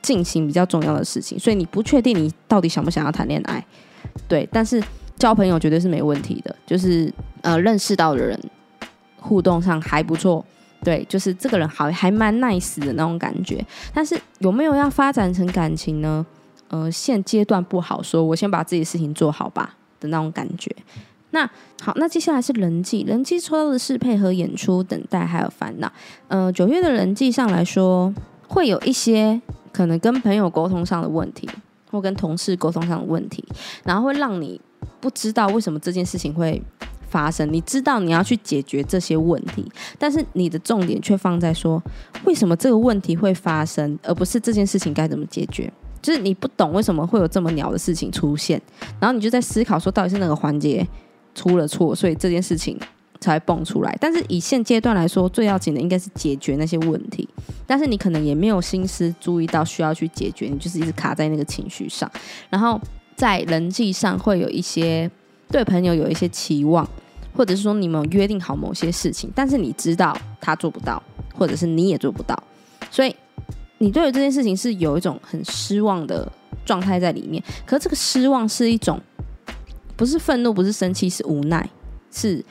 [0.07, 3.67] 进行比较重要的事情，所以你不确定你到底想不想要谈恋爱，
[4.29, 4.81] 对，但是
[5.17, 8.41] 交朋友绝对是没问题的，就是呃认识到的人
[9.19, 10.45] 互动上还不错，
[10.85, 16.25] 对，就是这个人好还蛮 nice 的那种感觉，但是有没有要发展成感情呢？
[16.69, 20.71] 呃，现阶段不好说，我先把自己的事情做好吧的那种感觉。
[21.31, 21.45] 那
[21.83, 25.93] 好，那接下来是人际，人际抽到的是配合演出、等待还有烦恼。
[26.29, 28.15] 呃，九月的人际上来说，
[28.47, 29.41] 会有一些。
[29.77, 31.47] 可能跟朋友沟通上的问题，
[31.91, 33.45] 或跟同事沟通上的问题，
[33.85, 34.59] 然后会让你
[35.01, 36.63] 不知道为什么这件事情会
[37.11, 37.47] 发生。
[37.53, 41.83] 你知道你要去解决这些问题，但是你的重点却放在说
[42.25, 45.71] 为什么这个问题会发生，而不是这件事情该怎么解决。
[46.01, 48.59] 就是你不懂为什么会有这么鸟的事情出现，
[48.99, 50.87] 然后你就在思考说到底是哪个环节
[51.35, 52.79] 出了错，所以这件事情。
[53.21, 57.29] 才会蹦出来，但是以现阶段来说，最要紧的应该是解决那些问题。
[57.67, 62.11] 但是你可能也没有心思注意到需要去解决，你就是一直卡在那个情绪上。
[62.49, 62.81] 然后
[63.17, 65.11] 在人际上会有一些
[65.49, 66.89] 对朋友有一些期望，
[67.35, 71.03] 或者是说你们约定好某些事情，但是你知道他做不到，
[71.35, 72.41] 或者是你也做不到，
[72.91, 73.15] 所以
[73.79, 76.31] 你对于这件事情是有一种很失望的
[76.65, 77.43] 状态在里面。
[77.65, 79.01] 可是这个失望是一种
[79.97, 81.69] 不是愤怒，不是生气，是无奈，
[82.13, 82.45] 是。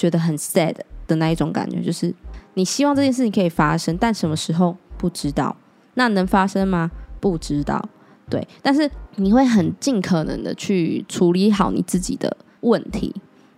[0.00, 0.74] 觉得很 sad
[1.06, 2.14] 的那一种感觉，就是
[2.54, 5.54] 你希望这件事情可以发生，但什么时候不知道？
[5.92, 6.90] 那能发生吗？
[7.20, 7.86] 不知道。
[8.30, 13.14] 对，但是你会很尽可能的去处理好你自己的问题，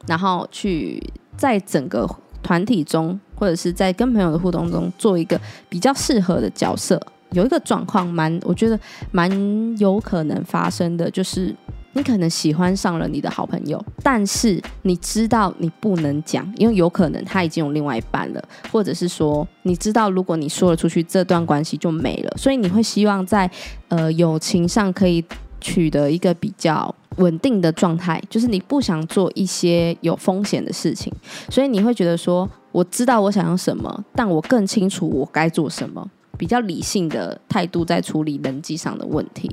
[0.09, 1.01] 然后去
[1.37, 2.09] 在整个
[2.43, 7.01] 团体中，或者是在跟朋友的互动中，做一个比较适合的角色。
[7.31, 8.77] 有一个状况蛮，我觉得
[9.13, 9.31] 蛮
[9.79, 11.55] 有可能发生的，就是。
[11.95, 23.51] 你可能喜欢上了你的好朋友，但是你知道你不能讲，因为有可能他已经有另外一半了，或者是说你知道如果你说了出去，这段关系就没了，所以你会希望在
[23.89, 25.25] 呃友情上可以
[25.61, 31.13] 取得一个比较稳定的状态，就是你不想做一些有风险的事情，
[31.51, 36.09] 所以你会觉得说我知道我想要什么，但我更清楚我该做什么。
[36.39, 39.51] 比较理性的态度在处理人际上的问题。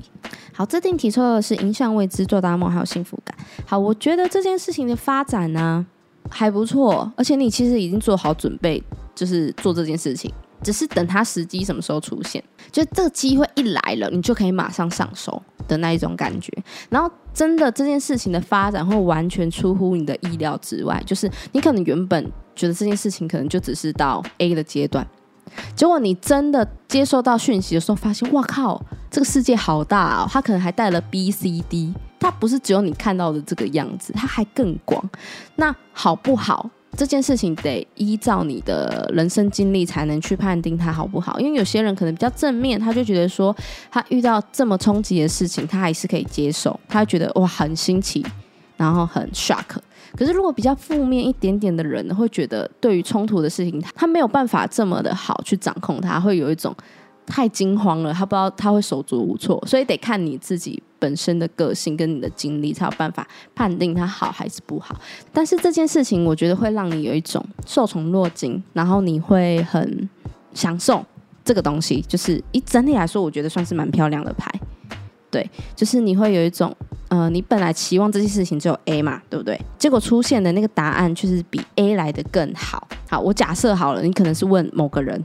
[0.53, 3.37] 好，这定提出的是影响未知、做大梦还有幸福感。
[3.65, 5.85] 好，我觉得这件事情的发展呢
[6.29, 8.83] 还不错，而且你其实已经做好准备，
[9.15, 16.51] 就是做这件事情，只是等它时机什么时候出现，就这个机会一来了，你就可以马上上手的那一种感觉。
[16.89, 22.23] 然后，真的这件事情的发展会完全出乎你的意料之外，就是你可能原本
[22.55, 25.07] 觉得这件事情可能就只是到 A 的阶段。
[25.75, 30.27] 结果你真的接收到讯息的时候，发现哇靠，这个世界好大哦！
[30.29, 35.03] 他可能还带了 B、C、D，它不是只有你看到的这个样子，它还更广。
[35.55, 36.69] 那好不好？
[36.97, 41.39] 这件事情得依照你的人生经历才能去判定它好不好。
[41.39, 43.55] 因为有些人可能比较正面，他就觉得说
[43.91, 48.25] 他遇到这么冲击的事情，他还是可以接受，他觉得哇很新奇，
[48.75, 49.77] 然后很 shock。
[50.15, 56.75] 可是如果比较负面一点点的人，会觉得对于冲突的事情，他没有办法这么的好去掌控，他会有一种。
[57.31, 64.99] 太惊慌了，他不知道他会手足无措，所以得看你自己本身的个性跟你的经历，才有办法判定他好还是不好。
[65.31, 70.09] 但是这件事情，我觉得会让你有一种受宠若惊，然后你会很
[70.55, 71.05] 享受
[71.45, 72.01] 这个东西。
[72.07, 74.51] 就是一整体来说，我觉得算是蛮漂亮的牌。
[75.29, 76.75] 对，就是你会有一种，
[77.09, 79.59] 呃，你本来期望这件事情只有 A 嘛，对不对？
[79.77, 82.87] 结果出现的那个答案却是比 A 来的更好。
[83.09, 85.23] 好，我假设好了，你可能是问某个人。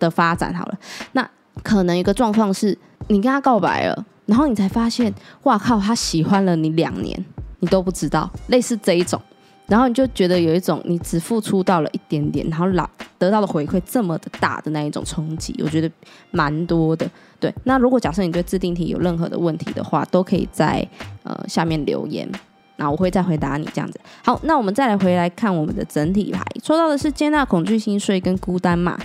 [0.00, 0.78] 的发展好了，
[1.10, 1.28] 那
[1.60, 5.12] 可能一个状况是你跟他告白了，然后你才发现，
[5.42, 7.24] 哇靠，他喜欢了你两年，
[7.58, 9.20] 你都不知道，类似这一种，
[9.68, 12.88] 然后你就觉得有一种你只付出到了一点点，然后老
[13.18, 15.90] 得到的回馈这么的大的那一种冲击，我觉得
[16.30, 17.08] 蛮多的。
[17.38, 20.84] 对，那如果假设你对自定题有任何的问题的话，都可以在
[21.22, 22.26] 呃下面留言，
[22.76, 24.00] 那我会再回答你这样子。
[24.24, 28.98] 好，那我们再来回来看我们的整体牌，抽到的是接纳恐惧心碎跟孤单嘛。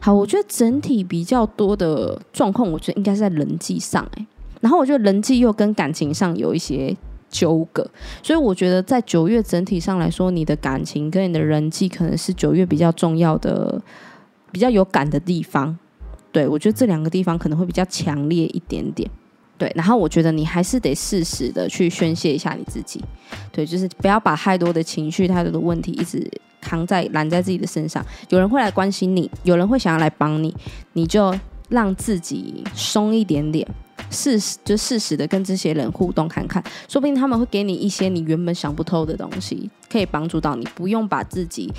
[0.00, 4.26] 好，我觉得整体比较多的状况，我觉得应该是在人际上，哎，
[4.60, 6.96] 然后我觉得人际又跟感情上有一些
[7.30, 7.88] 纠葛，
[8.22, 13.80] 所以我觉得在九月整体上来说，你的感情跟你的人际可能是九月比较重要的、
[14.52, 15.78] 比较有感的地方。
[16.32, 19.08] 对我觉得这两个地方可能会比较强烈一点点。
[19.58, 23.04] 对，然后我觉得你还是得适时的去宣泄一下你自己，
[23.52, 26.26] 对，就是不要把太多的情绪、太多的问题一直
[26.62, 28.02] 扛在揽在自己的身上。
[28.30, 30.56] 有人会来关心你，有人会想要来帮你，
[30.94, 31.34] 你就
[31.68, 33.68] 让自己松一点点，
[34.10, 40.66] 适时就适时的跟这些人互动看看，说不定他们会给你一些你原本想不透的东西，可以帮助到你。
[40.74, 41.72] 不用把自己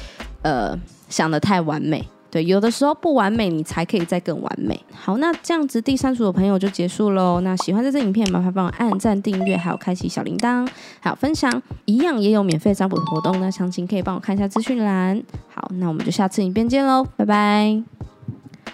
[0.43, 0.77] 呃
[1.09, 2.07] 想的太完美。
[2.29, 4.79] 对，有的时候不完美，你才可以再更完美。
[4.93, 7.41] 好，那这样子第三组的朋友就结束喽。
[7.41, 10.65] 那喜欢这支影片，麻烦帮我按赞、订阅，还有开启小铃铛，
[11.01, 11.61] 还有分享。
[11.83, 15.21] 一样也有免费占卜的活动，那详情可以帮我看一下资讯栏。
[15.53, 18.10] 好，那我们就下次影片见喽，拜拜。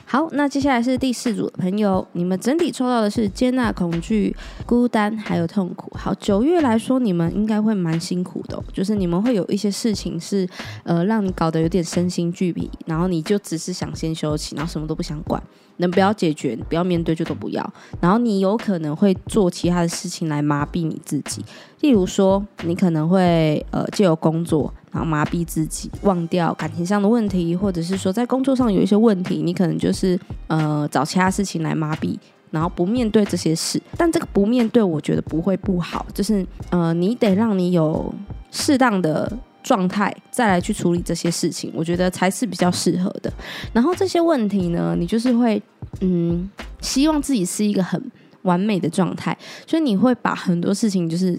[0.09, 4.33] 好，那接下来是第四组的朋友，你们整体抽到的是接纳恐惧、
[4.65, 5.91] 孤单还有痛苦。
[5.97, 10.47] 好，九月来说，你们应该会蛮辛苦的，就是你们会有一些事情是
[10.85, 15.43] 呃让你搞得有点身心俱疲，然后你就只是想先休息，然后什么都不想管。
[15.79, 17.73] 能不要解决，不要面对就都不要。
[18.01, 21.45] 然后你有可能会做其他的事情来麻痹你自己，
[21.81, 24.73] 例如说你可能会呃借由工作
[25.03, 32.17] 麻痹自己，忘掉感情上的问题，或者是说在工作上有一些问题，你可能就是呃找其他事情来麻痹，
[32.51, 33.81] 然后不面对这些事。
[33.97, 38.13] 但这个不面对，我觉得不会不好，就是呃你得让你有
[38.51, 39.31] 适当的。
[39.63, 43.29] 状态再来去处理这些事情，我觉得才是比较适合的。
[43.73, 45.61] 然后这些问题呢，你就是会
[45.99, 48.01] 嗯，希望自己是一个很
[48.43, 51.37] 完美的状态，所以你会把很多事情就是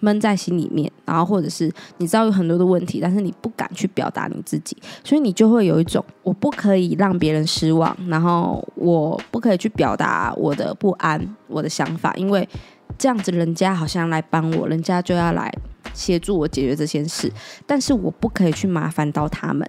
[0.00, 12.48] 闷在心里面，然后或者是你知道有很多的问题，但是你不敢去表达你自己，所以你就会有一种我不可以让别人失望，然后我不可以去表达我的不安、我的想法，因为
[12.98, 15.52] 这样子人家好像来帮我，人家就要来。
[15.92, 17.32] 协助我解决这件事，
[17.66, 19.68] 但是我不可以去麻烦到他们，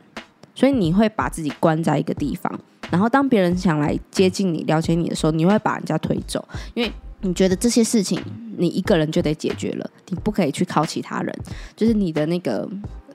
[0.54, 2.60] 所以你会把自己关在一个地方，
[2.92, 6.92] 然后当别人想来接近你、了解你的时候，你会把人家推走，因为
[7.22, 8.20] 你觉得这些事情
[8.58, 11.36] 你一个人就得解决了，你不可以去靠其他人，
[11.76, 12.68] 就是你的那个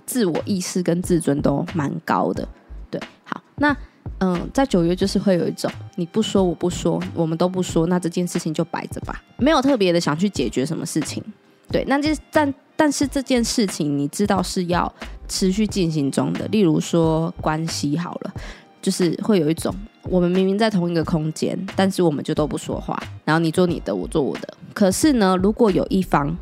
[0.04, 2.46] 自我意识跟自尊都蛮高的。
[2.90, 3.76] 对，好，那
[4.18, 11.22] 嗯，在九月就是会有一种你不说我不说，我们都不说，那这件事情就摆着吧，没有特别的想去解决什么事情。
[11.68, 14.90] 对，那就但但是这件事情你知道是要
[15.26, 16.46] 持续进行中的。
[16.48, 18.32] 例如说关系好了，
[18.80, 19.74] 就是会有一种
[20.08, 24.48] 我们明明在同一个空间，但是我们就都不说话，然后你做你的，我做我的。
[24.74, 26.36] 可是呢，如果有一方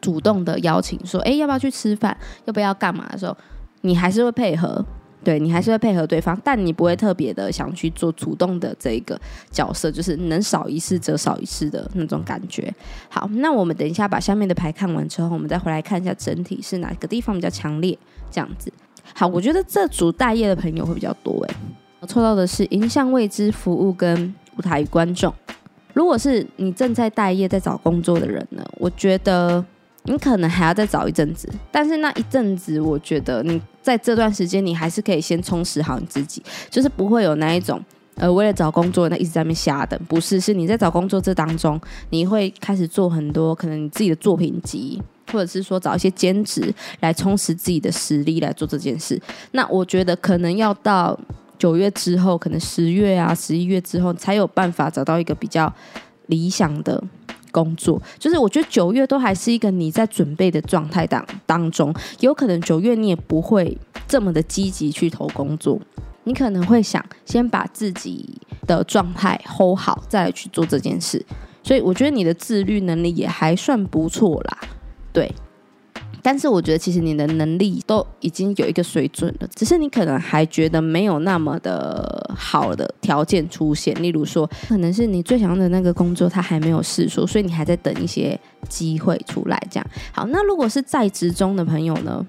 [0.00, 2.16] 主动的邀请说，哎，要不要去吃饭？
[2.44, 3.36] 要不要干嘛的时候，
[3.82, 4.84] 你还是会配合。
[5.22, 12.74] 对你还是会配合对方，但你不会特别的想去做主动的这一个角色，就是能少一事则少一事的那种感觉。
[13.10, 17.98] 好，那我们等一下把下面的牌看完之后，我们再回来看一下整体是哪个地方比较强烈。
[18.30, 18.72] 这样子，
[19.14, 21.54] 好，我觉得这组待业的朋友会比较多诶。
[22.06, 25.32] 抽到的是影像未知服务跟舞台观众。
[25.92, 29.64] 如果是你正在待业在找工作的人呢，我觉得。
[30.04, 37.78] 你可能还要再找一阵子，但是那一阵子，我觉得你在这段时间，你还是可以先充实好你自己，就是不会有那一种
[38.14, 41.78] 呃，为了找工作，那一直在那边瞎等，不是，是你在找工作这当中，
[42.08, 49.20] 你会开始做很多可能你自己的作品集，或者是说找一些兼职来充实自己的实力来做这件事。
[49.52, 51.16] 那我觉得可能要到
[51.60, 55.70] 九月之后，可能十月啊、十一月之后，才有办法找到一个比较
[56.28, 57.04] 理想的
[57.52, 58.00] 工作。
[58.18, 63.76] 就是我觉得九月都还是一个你在准备的状态当当中，有可能九月你也不会
[64.08, 65.78] 这么的积极去投工作。
[66.24, 71.22] 你可能会想先把自己的状态 hold 好，再去做这件事。
[71.62, 74.58] 所以我觉得你的自律能力也还算不错啦，
[75.12, 75.30] 对。
[76.22, 83.94] 但是我觉得其实你的能力都已经有一个水准了，只是你可能还觉得没有那么的好的条件出现。
[84.02, 89.60] 例如说，可能是你最想要的那个工作，它还没有试说，所以你还在等一些机会出来。
[89.70, 92.26] 这样好，那如果是在职中的朋友呢？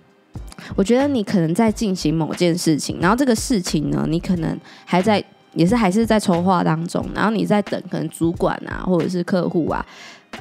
[0.75, 5.21] 我觉得你可能在进行某件事情，然后这个事情呢，你可能还在，
[5.55, 9.83] 也是还是在筹划当中，然后你在等，可能主管啊，或者是客户啊，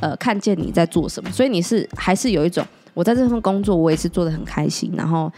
[0.00, 2.62] 呃，看见你在做什么，所以你是还是有一种，
[2.94, 5.32] 我在这份工作我也是做的很开心，然后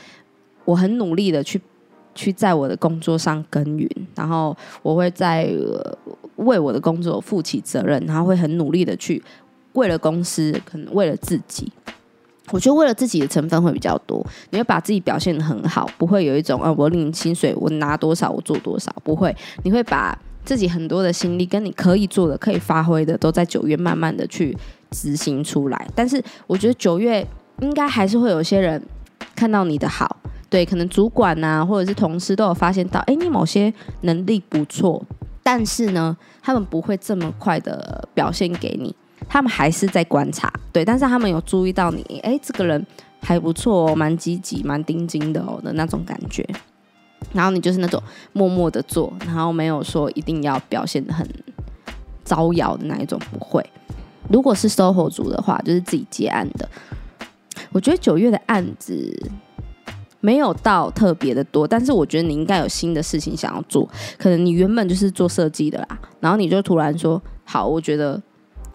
[0.65, 1.61] 我很努力的去
[2.15, 5.51] 去在我的工作上耕耘，然后我会在
[6.37, 9.23] 为我的工作负起责任，然后会很努力的去
[9.73, 11.73] 为了公司，可能为了自己。
[12.51, 19.35] 我觉得为了自己的成分会比较多，你会把自己表现的很好，不会有一种啊，我领薪水，我拿多少我做多少，不会。
[19.63, 24.55] 你会把自己很多的心力跟你可以做的、可以发挥的，都在九月慢慢的去
[24.91, 25.89] 执行出来。
[25.95, 27.27] 但是我觉得九月
[27.61, 28.83] 应该还是会有些人
[29.35, 30.17] 看到你的好，
[30.49, 33.73] 对，可能主管呐或者是同事都有发现到，哎，你某些
[34.03, 35.05] 能力不错，
[35.43, 38.95] 但是呢，他们不会这么快的表现给你。
[39.29, 42.85] 他们还是在观察，对，但是他们有注意到你，哎，这个人
[43.21, 46.45] 还不错哦，蛮积极、蛮钉钉的哦的那种感觉。
[47.33, 51.27] 然后你就是那种默默的做，然后没有说一定要表现的很
[52.25, 53.65] 招摇的那一种，不会。
[54.29, 56.69] 如果是 SOHO 族的话，就是自己接案的。
[57.73, 59.31] 我觉得九月的案子
[60.21, 63.89] 没有到特别的多，但是我觉得你应该有新的事情想要做。
[64.19, 68.23] 可能你原本就是做设计的啦，然后你就突然说，好，我觉得。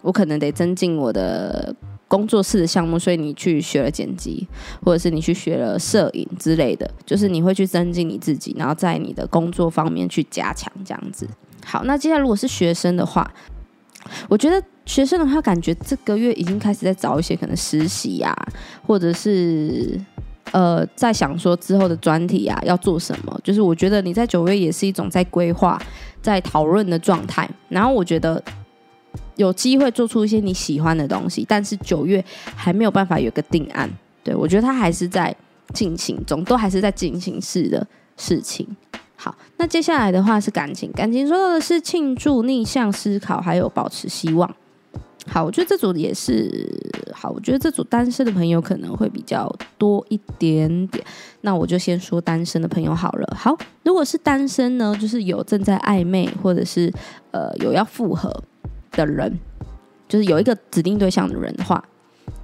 [0.00, 1.74] 我可能得增进我的
[2.06, 4.46] 工作室的项目，所以你去学了剪辑，
[4.80, 11.28] 或者是你去学了摄影之类的，就是你会去增进你自己，然后在你的工作方面去加强这样子。
[11.66, 13.28] 好，那接下来如果是学生的话，
[14.28, 18.34] 我觉得学生的话，感觉这个月已经开始在找一些可能实习呀，
[18.84, 20.00] 或者是
[20.50, 23.40] 呃，在想说之后的专题啊要做什么。
[23.44, 25.80] 就是我觉得你在九月也是一种在规划、
[26.20, 27.48] 在讨论的状态。
[27.68, 28.42] 然后我觉得。
[29.36, 32.22] 有机会做出一些你喜欢的东西，但是九月
[32.56, 33.88] 还没有办法有个定案。
[34.24, 35.34] 对我觉得他还是在
[35.72, 37.86] 进行中，都还是在进行式的
[38.16, 38.66] 事情。
[39.14, 44.52] 好，那接下来的话是感情，感情说到的是庆祝、逆向思考，还有保持希望。
[45.28, 46.50] 好，我觉得这组也是
[47.12, 47.30] 好。
[47.30, 51.04] 我觉得这组单身的朋友可能会比较多一点点。
[51.42, 53.36] 那我就先说单身的朋友好了。
[53.36, 56.92] 好，如果是单身呢，就是有正在暧昧，或者是
[57.30, 58.32] 呃有要复合。
[58.92, 59.38] 的人，
[60.08, 61.84] 就是有一个指定对象的人的话，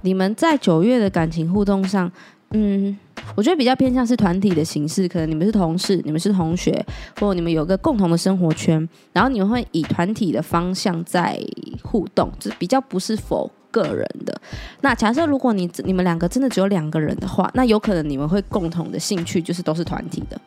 [0.01, 2.09] 你们在九月的感情互动上，
[2.51, 2.97] 嗯，
[3.35, 6.85] 我觉得比较偏向是团体的形式，可能你们是同事，你们是同学，
[7.19, 11.39] 或你们有个共同的生活圈，然后你们会以团体的方向在
[11.81, 14.39] 互动，就是比较不是否个人的。
[14.81, 20.39] 那假设如果你你们两个真的只有两个人的话，那有可能你们会共同的兴趣就是都是团体的，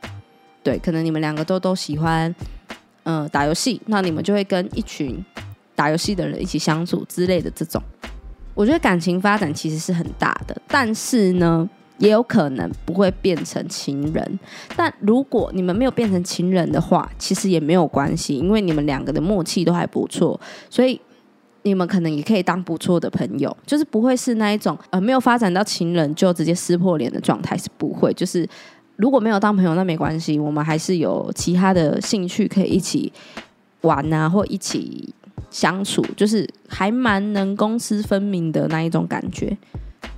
[0.62, 2.34] 对，可能你们两个都都喜欢，
[3.04, 5.24] 嗯，打游戏，那你们就会跟一群。
[5.78, 7.80] 打游戏的人一起相处之类的这种，
[8.52, 14.38] 我觉得感情发展其实是很大的，但是呢，也有可能不会变成情人。
[14.76, 20.40] 但如果你们没有变成情人的话，其实也没有关系，因为你们两个的默契都还不错，
[20.70, 21.00] 所以
[21.62, 28.12] 你们可能也可以当不错的朋友，就是不会是那一种呃没有发展到情人就直接撕破脸的状态，是不会。
[28.14, 28.48] 就是
[28.96, 33.12] 如果没有当朋友，那没关系，我们还是有其他的兴趣可以一起
[33.82, 35.14] 玩啊，或一起。
[35.50, 39.56] 相处就是还蛮能公私分明的那一种感觉，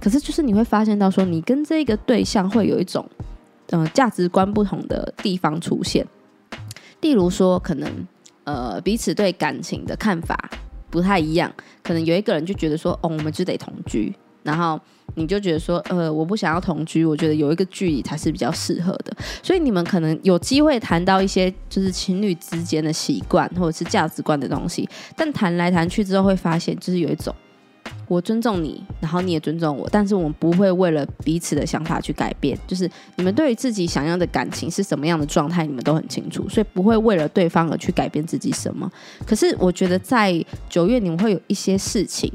[0.01, 3.09] 可是就是你会发现到说，你跟这个对象会有一种
[3.71, 6.07] 嗯价值观不同的地方出现，
[7.01, 8.07] 例如说可能
[8.45, 10.51] 呃彼此对感情的看法
[10.91, 11.53] 不太一样，
[11.83, 14.15] 可能有一个人就觉得说哦我们就得同居。
[14.43, 14.81] 然后
[15.17, 19.15] 你就觉得说，呃，我不想要同居，我觉得有一个距离才是比较适合的。
[19.43, 27.35] 所以你们可能有机会谈到一些就是情侣之间的习惯或者是价值观的东西，但谈来谈去之后会发现，就是有一种
[28.09, 32.59] 我尊重你，然后你也尊重我，但是我们不会为了彼此的想法去改变。
[32.67, 38.91] 就是你们对于自己想要的感情是什么样的状态，你们都很清楚，所以不会为了对方而去改变自己什么。
[39.25, 42.33] 可是我觉得在九月你们会有一些事情，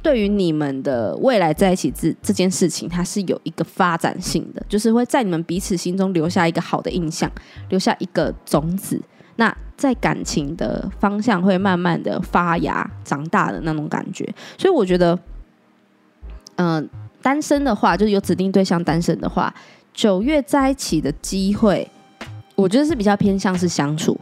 [0.00, 7.30] 对于你们的未来在一起这这件事情，它是有一个发展性的，就是会在你们彼此心中留下一个好的印象，
[7.68, 9.00] 留下一个种子。
[9.42, 14.24] 那在感情的方向会慢慢的发芽、长大的那种感觉，
[14.56, 15.18] 所以我觉得，
[16.54, 16.88] 嗯，
[17.20, 19.52] 单身的话，就是有指定对象单身的话，
[19.92, 21.90] 九月在一起的机会，
[22.54, 24.16] 我觉得是比较偏向是相处，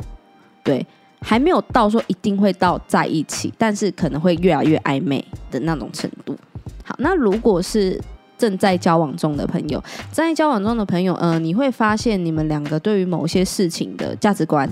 [0.64, 0.86] 对，
[1.20, 6.34] 还没有到说一定会到在一起，但是可能会越来越暧昧的那种程度。
[6.82, 8.00] 好，那如果是
[8.38, 14.66] 正在交往中的朋友，在交往中的朋友，嗯，你会发现你们两个对于某些事情的价值观。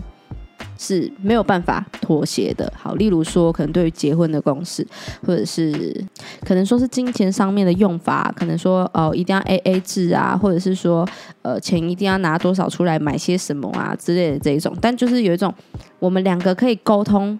[0.76, 2.72] 是没有办法妥协的。
[2.76, 4.86] 好，例如说，可能对于结婚的公式，
[5.26, 6.04] 或者是
[6.44, 11.08] 可能说是金钱上面的用法，可能说哦，一定要 A A 制啊，或者是说
[11.42, 14.76] 呃，钱一定要拿多少出来买些什么啊之类的这一种。
[14.80, 15.52] 但就是有一种，
[15.98, 17.38] 我们两个可以沟通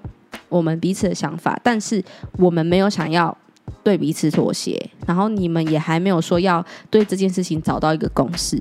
[0.49, 2.03] 我们彼此的想法，但是
[2.39, 3.37] 我们没有想要
[3.83, 8.61] 对彼此妥协，然后你们也还没有说要对这件事情找到一个公式，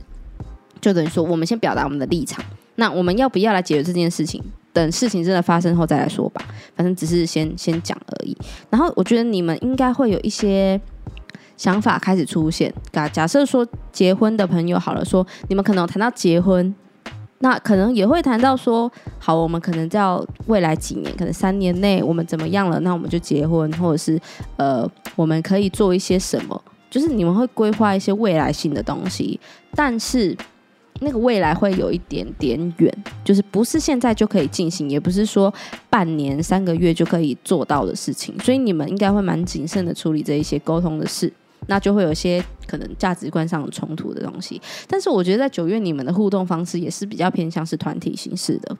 [0.79, 2.43] 就等于说我们先表达我们的立场。
[2.79, 4.41] 那我们要不要来解决这件事情？
[4.71, 6.41] 等事情真的发生后再来说吧。
[6.75, 8.37] 反正只是先先讲而已。
[8.69, 10.79] 然后我觉得你们应该会有一些
[11.57, 12.71] 想法开始出现。
[12.91, 16.75] 假假设说结婚的朋友好了，说你们可能谈到结婚，
[17.39, 19.99] 那可能也会谈到说，好，我们可能在
[20.45, 24.19] 未来几年，可能三年内我们怎么样了，那我们就结婚，或者是
[24.57, 26.63] 呃，我们可以做一些什么？
[26.91, 29.39] 就是你们会规划一些未来性的东西，
[29.73, 30.37] 但是。
[30.99, 35.53] 那个未来会有一点点远，就是不是现在就可以进行，也不是说
[35.89, 41.31] 半年、三个月就可以做到的事情，所以你们应该会蛮谨慎的处理这一些沟通的事，
[41.67, 44.59] 那就会有些可能价值观上冲突的东西。
[44.87, 48.75] 但是我觉得在九月，你们的互动方式也是比较偏向是团体形式的，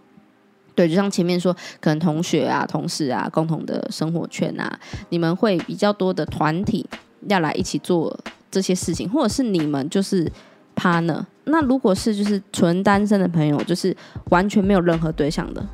[0.74, 6.84] 对，就像前面说，可能同学啊、同事啊、共同的生活圈啊，你们会比较多的团体
[7.28, 10.32] 要来一起做这些事情，或者是你们就是。
[10.78, 13.95] partner，那如果是就是纯单身的朋友，就是
[14.30, 15.65] 完全没有任何对象的，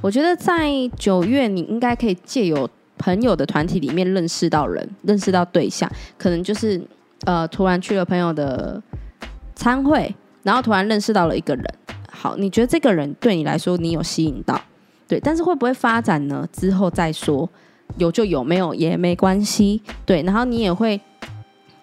[0.00, 6.80] 我觉得在九月你应该可以借由朋友的团体里面认识到人，认识到对象，可能就是
[7.26, 8.82] 呃突然去了朋友的
[9.54, 11.64] 参会，然后突然认识到了一个人，
[12.10, 14.58] 好，你觉得这个人对你来说你有吸引到，
[15.06, 16.48] 对，但是会不会发展呢？
[16.50, 17.46] 之后再说，
[17.98, 20.98] 有就有，没有也没关系，对，然后你也会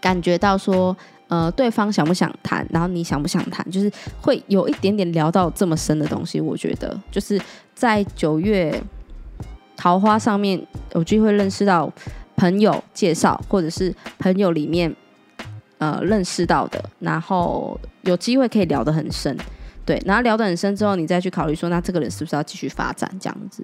[0.02, 0.98] 感觉到说。
[1.28, 6.40] 呃，对方想不想谈，然后你想不想谈，就是会有一点点聊到这么深的东西。
[6.40, 7.40] 我觉得就是
[7.76, 8.82] 在九月
[9.76, 11.92] 桃花上面有机会认识到
[12.36, 14.96] 朋友介绍，或者是朋友里面
[15.80, 19.38] 呃认识到的，然后有机会可以聊得很深，
[19.86, 23.64] 对，然后聊得很深之后，你再去考虑说，那这个人是不是要继续发展这样子。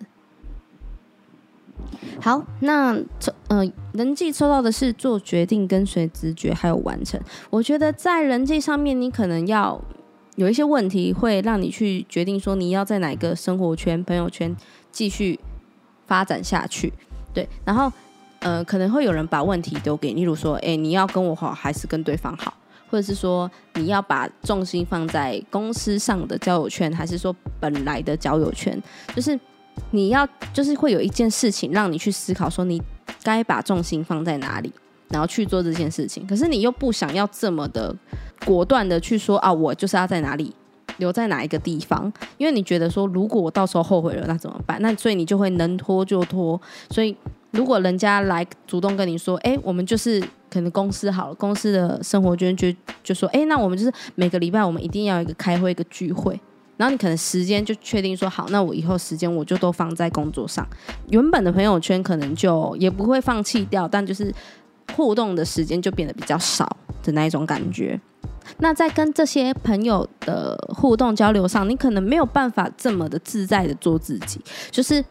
[2.22, 3.64] 好，那抽呃
[3.94, 7.20] 人际抽到的是做决定、跟随直觉，还有完成。
[7.50, 9.80] 我觉得在人际上面，你可能要
[10.36, 14.56] 有一些问题，会让你去决定说你要在哪个生活圈、朋友圈
[14.92, 15.40] 继续
[16.08, 16.94] 发展下去。
[17.34, 17.92] 对，然后
[18.40, 22.54] 呃可能会有人把问题丢给你，例如说，哎，你要跟我好还是跟对方好？
[22.90, 28.82] 或者是说你要把重心放在公司上的交友圈，还是说本来的交友圈？
[29.14, 29.38] 就是。
[29.92, 32.82] 你要就是会有一件事情让你去思考，说你
[33.24, 34.72] 该把重心放在哪里，
[35.10, 36.26] 然后去做这件事情。
[36.26, 37.96] 可是你又不想要这么的
[38.46, 40.54] 果断的去说啊，我就是要在哪里
[40.98, 44.82] 留在哪一个地方，因为你觉得说，如果我到时候后悔了，那怎么办？
[44.82, 46.60] 那所以你就会能拖就拖。
[46.90, 47.16] 所以
[47.52, 52.72] 如果人家来主动跟你说，哎，我们就是可能公司好了，公司的生活圈就
[53.04, 56.40] 就说，哎，那我们就是每个礼拜我们一定要一个开会一个聚会。
[56.78, 60.68] 然后你可能时间就确定说好，那我以后时间我就都放在工作上。
[61.10, 64.34] 原本的朋友圈可能就也不会放弃掉，但就是
[64.96, 68.00] 互动的时间就变得比较少的那一种感觉。
[68.58, 75.04] 那在跟这些朋友的互动交流上，你可能没有办法这么的自在的做自己，就是。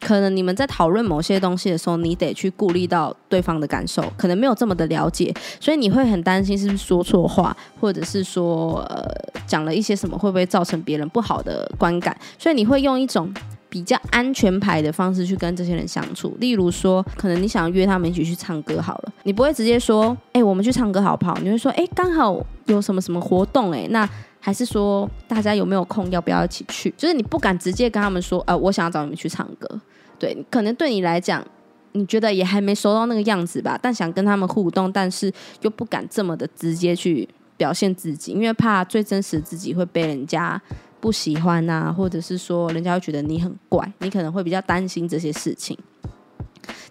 [0.00, 9.06] 可能你们在讨论某些东西的时候，你得去顾虑到对方的感受，可能没有这么的了解，所以你会很担心是不是说错话，或者是说呃
[9.46, 13.32] 讲了一些什么会不会造成别人不好的观感，所以你会用一种
[13.68, 16.34] 比较安全牌的方式去跟这些人相处。
[16.40, 21.36] 例如说，可能你想约他们一起去唱歌好了，你不会直接说，哎，我们去唱歌好不好？
[21.42, 24.08] 你会说，哎，刚好有什么什么活动，哎，那。
[24.40, 26.92] 还是说大家有没有空，要不要一起去？
[26.96, 29.80] 就是你不敢直接跟他们说，呃，我想要找你们去唱歌。
[30.18, 31.46] 对，可能对你来讲，
[31.92, 40.60] 你觉得也还没熟到那个样子吧，但想跟他们互动，但是又不敢这么的直接去表现自己，因为怕最真实的自己会被人家
[41.00, 45.76] 不喜欢啊，或者是说人家会觉得你很怪，你可能会比较担心这些事情。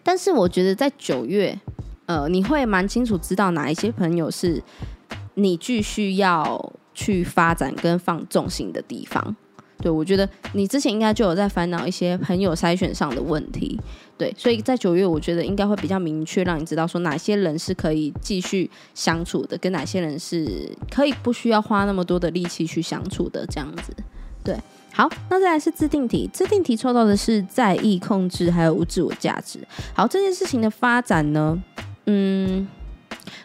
[0.04, 1.60] 但是我觉得在九月，
[2.06, 4.64] 呃，你会蛮清楚知道哪一些朋友是
[5.36, 9.36] 你继续要去发展跟放重心的地方。
[9.82, 13.80] 对，我觉得你之前应该就有在烦恼一些朋友筛选上的问题，
[14.18, 23.93] 对，所以在九月，我觉得应该会比较明确，让你知道说哪些人是可以继续相处的，跟哪些人是可以不需要花那么多的力气去相处的，这样子。
[24.43, 24.54] 对，
[24.91, 29.60] 好，那再来是自定题，自定题抽到的是在意、控制还有无自我价值。
[29.93, 31.58] 好，这件事情的发展呢，
[32.08, 32.68] 嗯，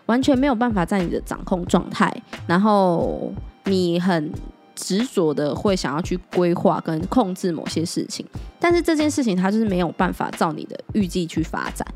[0.07, 2.12] 完全没有办法在你的掌控状态，
[2.47, 3.32] 然后
[3.64, 4.32] 你很。
[4.76, 8.26] 执着的会想要去规划跟控制某些事情，
[8.59, 11.87] 但是这件事情它就是没有办法照你的预计去发展。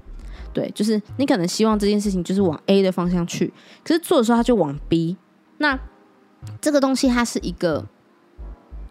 [0.52, 5.16] 对，就是你可能希望这件事情就是往 A 的方向去，可是做的时候它就往 B。
[5.58, 5.76] 那
[6.60, 7.84] 这个东西它是一个，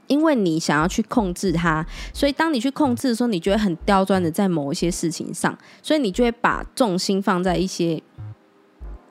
[0.08, 8.04] 因为你想要去控制它，所以当你去控制的时候，你就会很刁钻的在某一些事情上，所以你就会把重心放在一些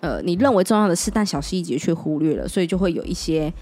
[0.07, 3.53] 呃你认为重要的事，但小细节却忽略了，所以就会有一些。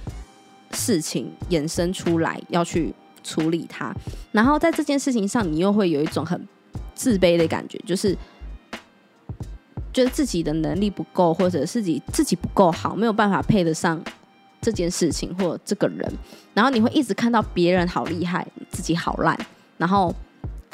[0.73, 2.93] 事情衍生出来要去
[3.23, 3.95] 处理它，
[4.33, 6.49] 然后在这件事情上，你又会有一种很
[6.97, 8.19] 自卑的感觉，就是
[9.93, 14.03] 觉得自己的能力不够，或者自己自己不够好，没有办法配得上
[14.61, 16.13] 这件事情或这个人，
[16.55, 19.39] 然后你会一直看到别人好厉害，自己好烂，
[19.79, 20.13] 然后。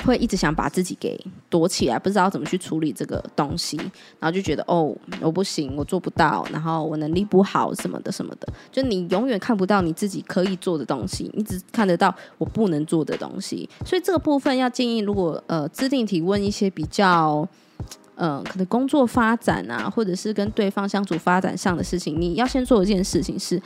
[0.04, 3.76] 会一直想把自己给躲起来，不知道怎么去处理这个东西，
[4.18, 13.68] 然后就觉得哦，我不行，我做不到，然后我能力不好什么的什么的，就你永远看不到你自己可以做的东西，你只看得到我不能做的东西。
[13.84, 17.46] 所以这个部分要建议，如果呃制定提问一些比较，
[18.16, 23.60] 嗯，可能工作发展啊，或者是跟对方相处发展上的事情，你要先做一件事情是，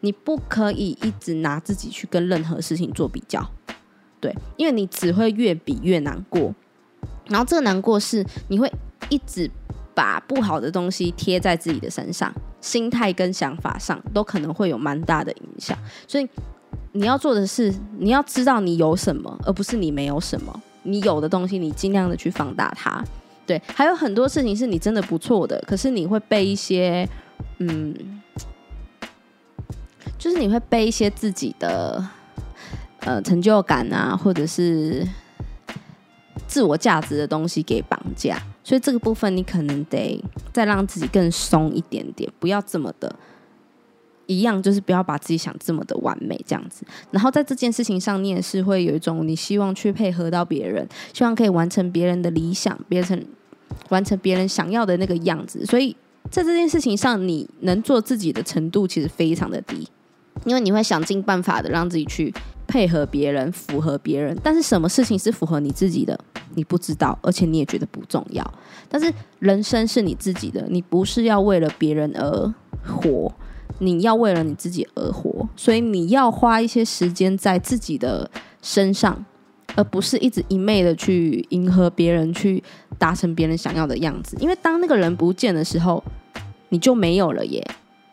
[0.00, 3.44] 你不可以一直拿自己去跟任何事情做比较。
[4.20, 6.54] 对，因为你只会越比越难过，
[7.28, 8.70] 然后这个难过是你会
[9.08, 9.50] 一直
[9.94, 15.74] 把不好的东西贴在自己的身上，心态跟想法上都可能会有蛮大的影响。
[16.06, 16.28] 所以
[16.92, 20.62] 你要做的是，你要知道你有什么，而不是你没有什么。
[20.82, 23.02] 你有的东西，你尽量的去放大它。
[23.46, 27.08] 对，还有很多事情是你真的不错的，可是你会被一些，
[27.58, 28.22] 嗯，
[30.18, 32.06] 就是你会背一些自己的。
[33.00, 35.06] 呃，成就感啊，或者是
[36.46, 40.22] 自我价值的东西给绑架，所以这个部分你可能得
[40.52, 43.14] 再让自己更松一点点，不要这么的
[44.26, 46.84] 一样，就是不要把自己想这么的完美这样子。
[47.10, 53.24] 然后在这件事情上，你也是会有一种你希望去配合到别人，希望可以完成别人的理想，变成
[53.88, 55.64] 完成别人想要的那个样子。
[55.64, 55.96] 所以
[56.30, 59.88] 在这件事情上，你能做自己的程度其实非常的低，
[60.44, 62.32] 因为你会想尽办法的让自己去。
[62.66, 66.16] 配合别人，符合别人，但是什么事情是符合你自己的，
[66.54, 68.48] 你不知道，而且你也觉得不重要。
[68.88, 72.54] 但是人生是你自己的，你不是要为了别人而
[72.86, 73.34] 活，
[73.80, 75.48] 你要为了你自己而活。
[75.56, 78.30] 所以你要花一些时间在自己的
[78.62, 79.24] 身上，
[79.74, 82.62] 而不是一直一昧的去迎合别人，去
[82.96, 84.36] 达成别人想要的样子。
[84.38, 86.00] 因为当那个人不见的时候，
[86.68, 87.66] 你就没有了耶。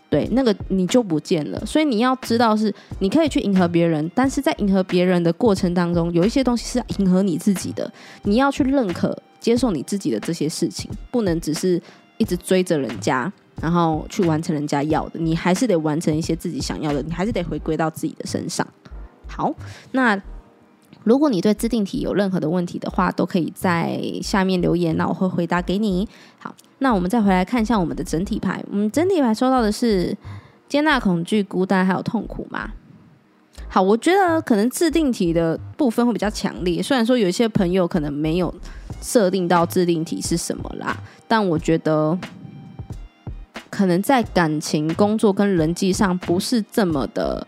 [0.09, 7.91] 对，那个你就不见了，所以你要知道是，你可以去迎合别人，但是在迎合别人的过程当中，有一些东西是迎合你自己的，
[8.23, 11.81] 你要去认可、接受你自己的这些事情，不能只是
[12.17, 13.31] 一直追着人家，
[13.61, 18.67] 然后去完成人家要的，你还是得完成一些自己想要的，你还是得回归到自己的身上。
[19.27, 19.53] 好，
[19.91, 20.21] 那。
[21.03, 26.05] 如果你对自定题有任何的问题的话，都可以在下面留言，那我会回答给你。
[26.37, 28.63] 好，那我们再回来看一下我们的整体牌。
[28.71, 30.15] 我们整体牌收到的是
[30.67, 32.71] 接纳恐惧、孤单还有痛苦嘛？
[33.67, 36.81] 好，我觉得可能自定题的部分会比较强烈。
[36.81, 38.53] 虽然说有一些朋友可能没有
[39.01, 40.95] 设定到自定题是什么啦，
[41.27, 42.17] 但我觉得
[43.69, 47.45] 可能在感情、工作跟人际上不是这么的。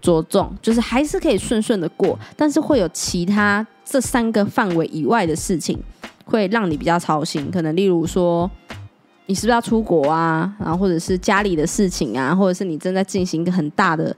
[0.00, 5.76] 着重就是还是可以顺顺的过，但是会有其他这三个范围以外的事情
[6.28, 7.50] 会让你比较操心。
[7.50, 8.48] 可能例如说，
[9.26, 10.54] 你是不是要出国啊？
[10.60, 14.14] 然后或者是家里的事情啊，或者是你正在进行一个很大的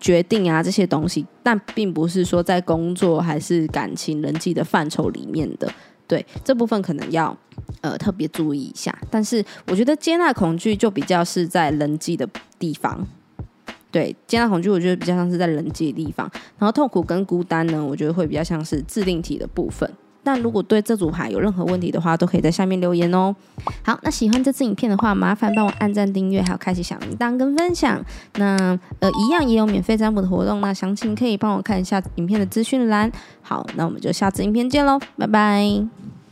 [0.00, 1.24] 决定啊，这些东西。
[1.42, 5.72] 但并不是说在工作还是感情、人际的范畴里面的。
[6.08, 7.36] 对这部分可能要
[7.80, 8.96] 呃特别注意一下。
[9.10, 12.28] 但是我觉得接纳恐惧就比较是在人际的
[12.58, 13.06] 地方。
[13.90, 19.90] 对，接纳恐惧，我觉得比较像是在人际的地方，然后痛苦跟孤单呢，我觉得会比较像是自定体的部分。
[20.26, 23.32] 但如果对这组牌有任何问题的话，都可以在下面留言哦。
[23.84, 28.04] 好，那喜欢这次影片的话，麻烦帮我按赞、订阅，还有开启小铃铛跟分享。
[28.34, 33.12] 那呃，一样也有免费占卜的活动，那详情可以帮我看一下影片的资讯栏。
[33.40, 36.25] 好，那我们就下次影片见喽，拜拜。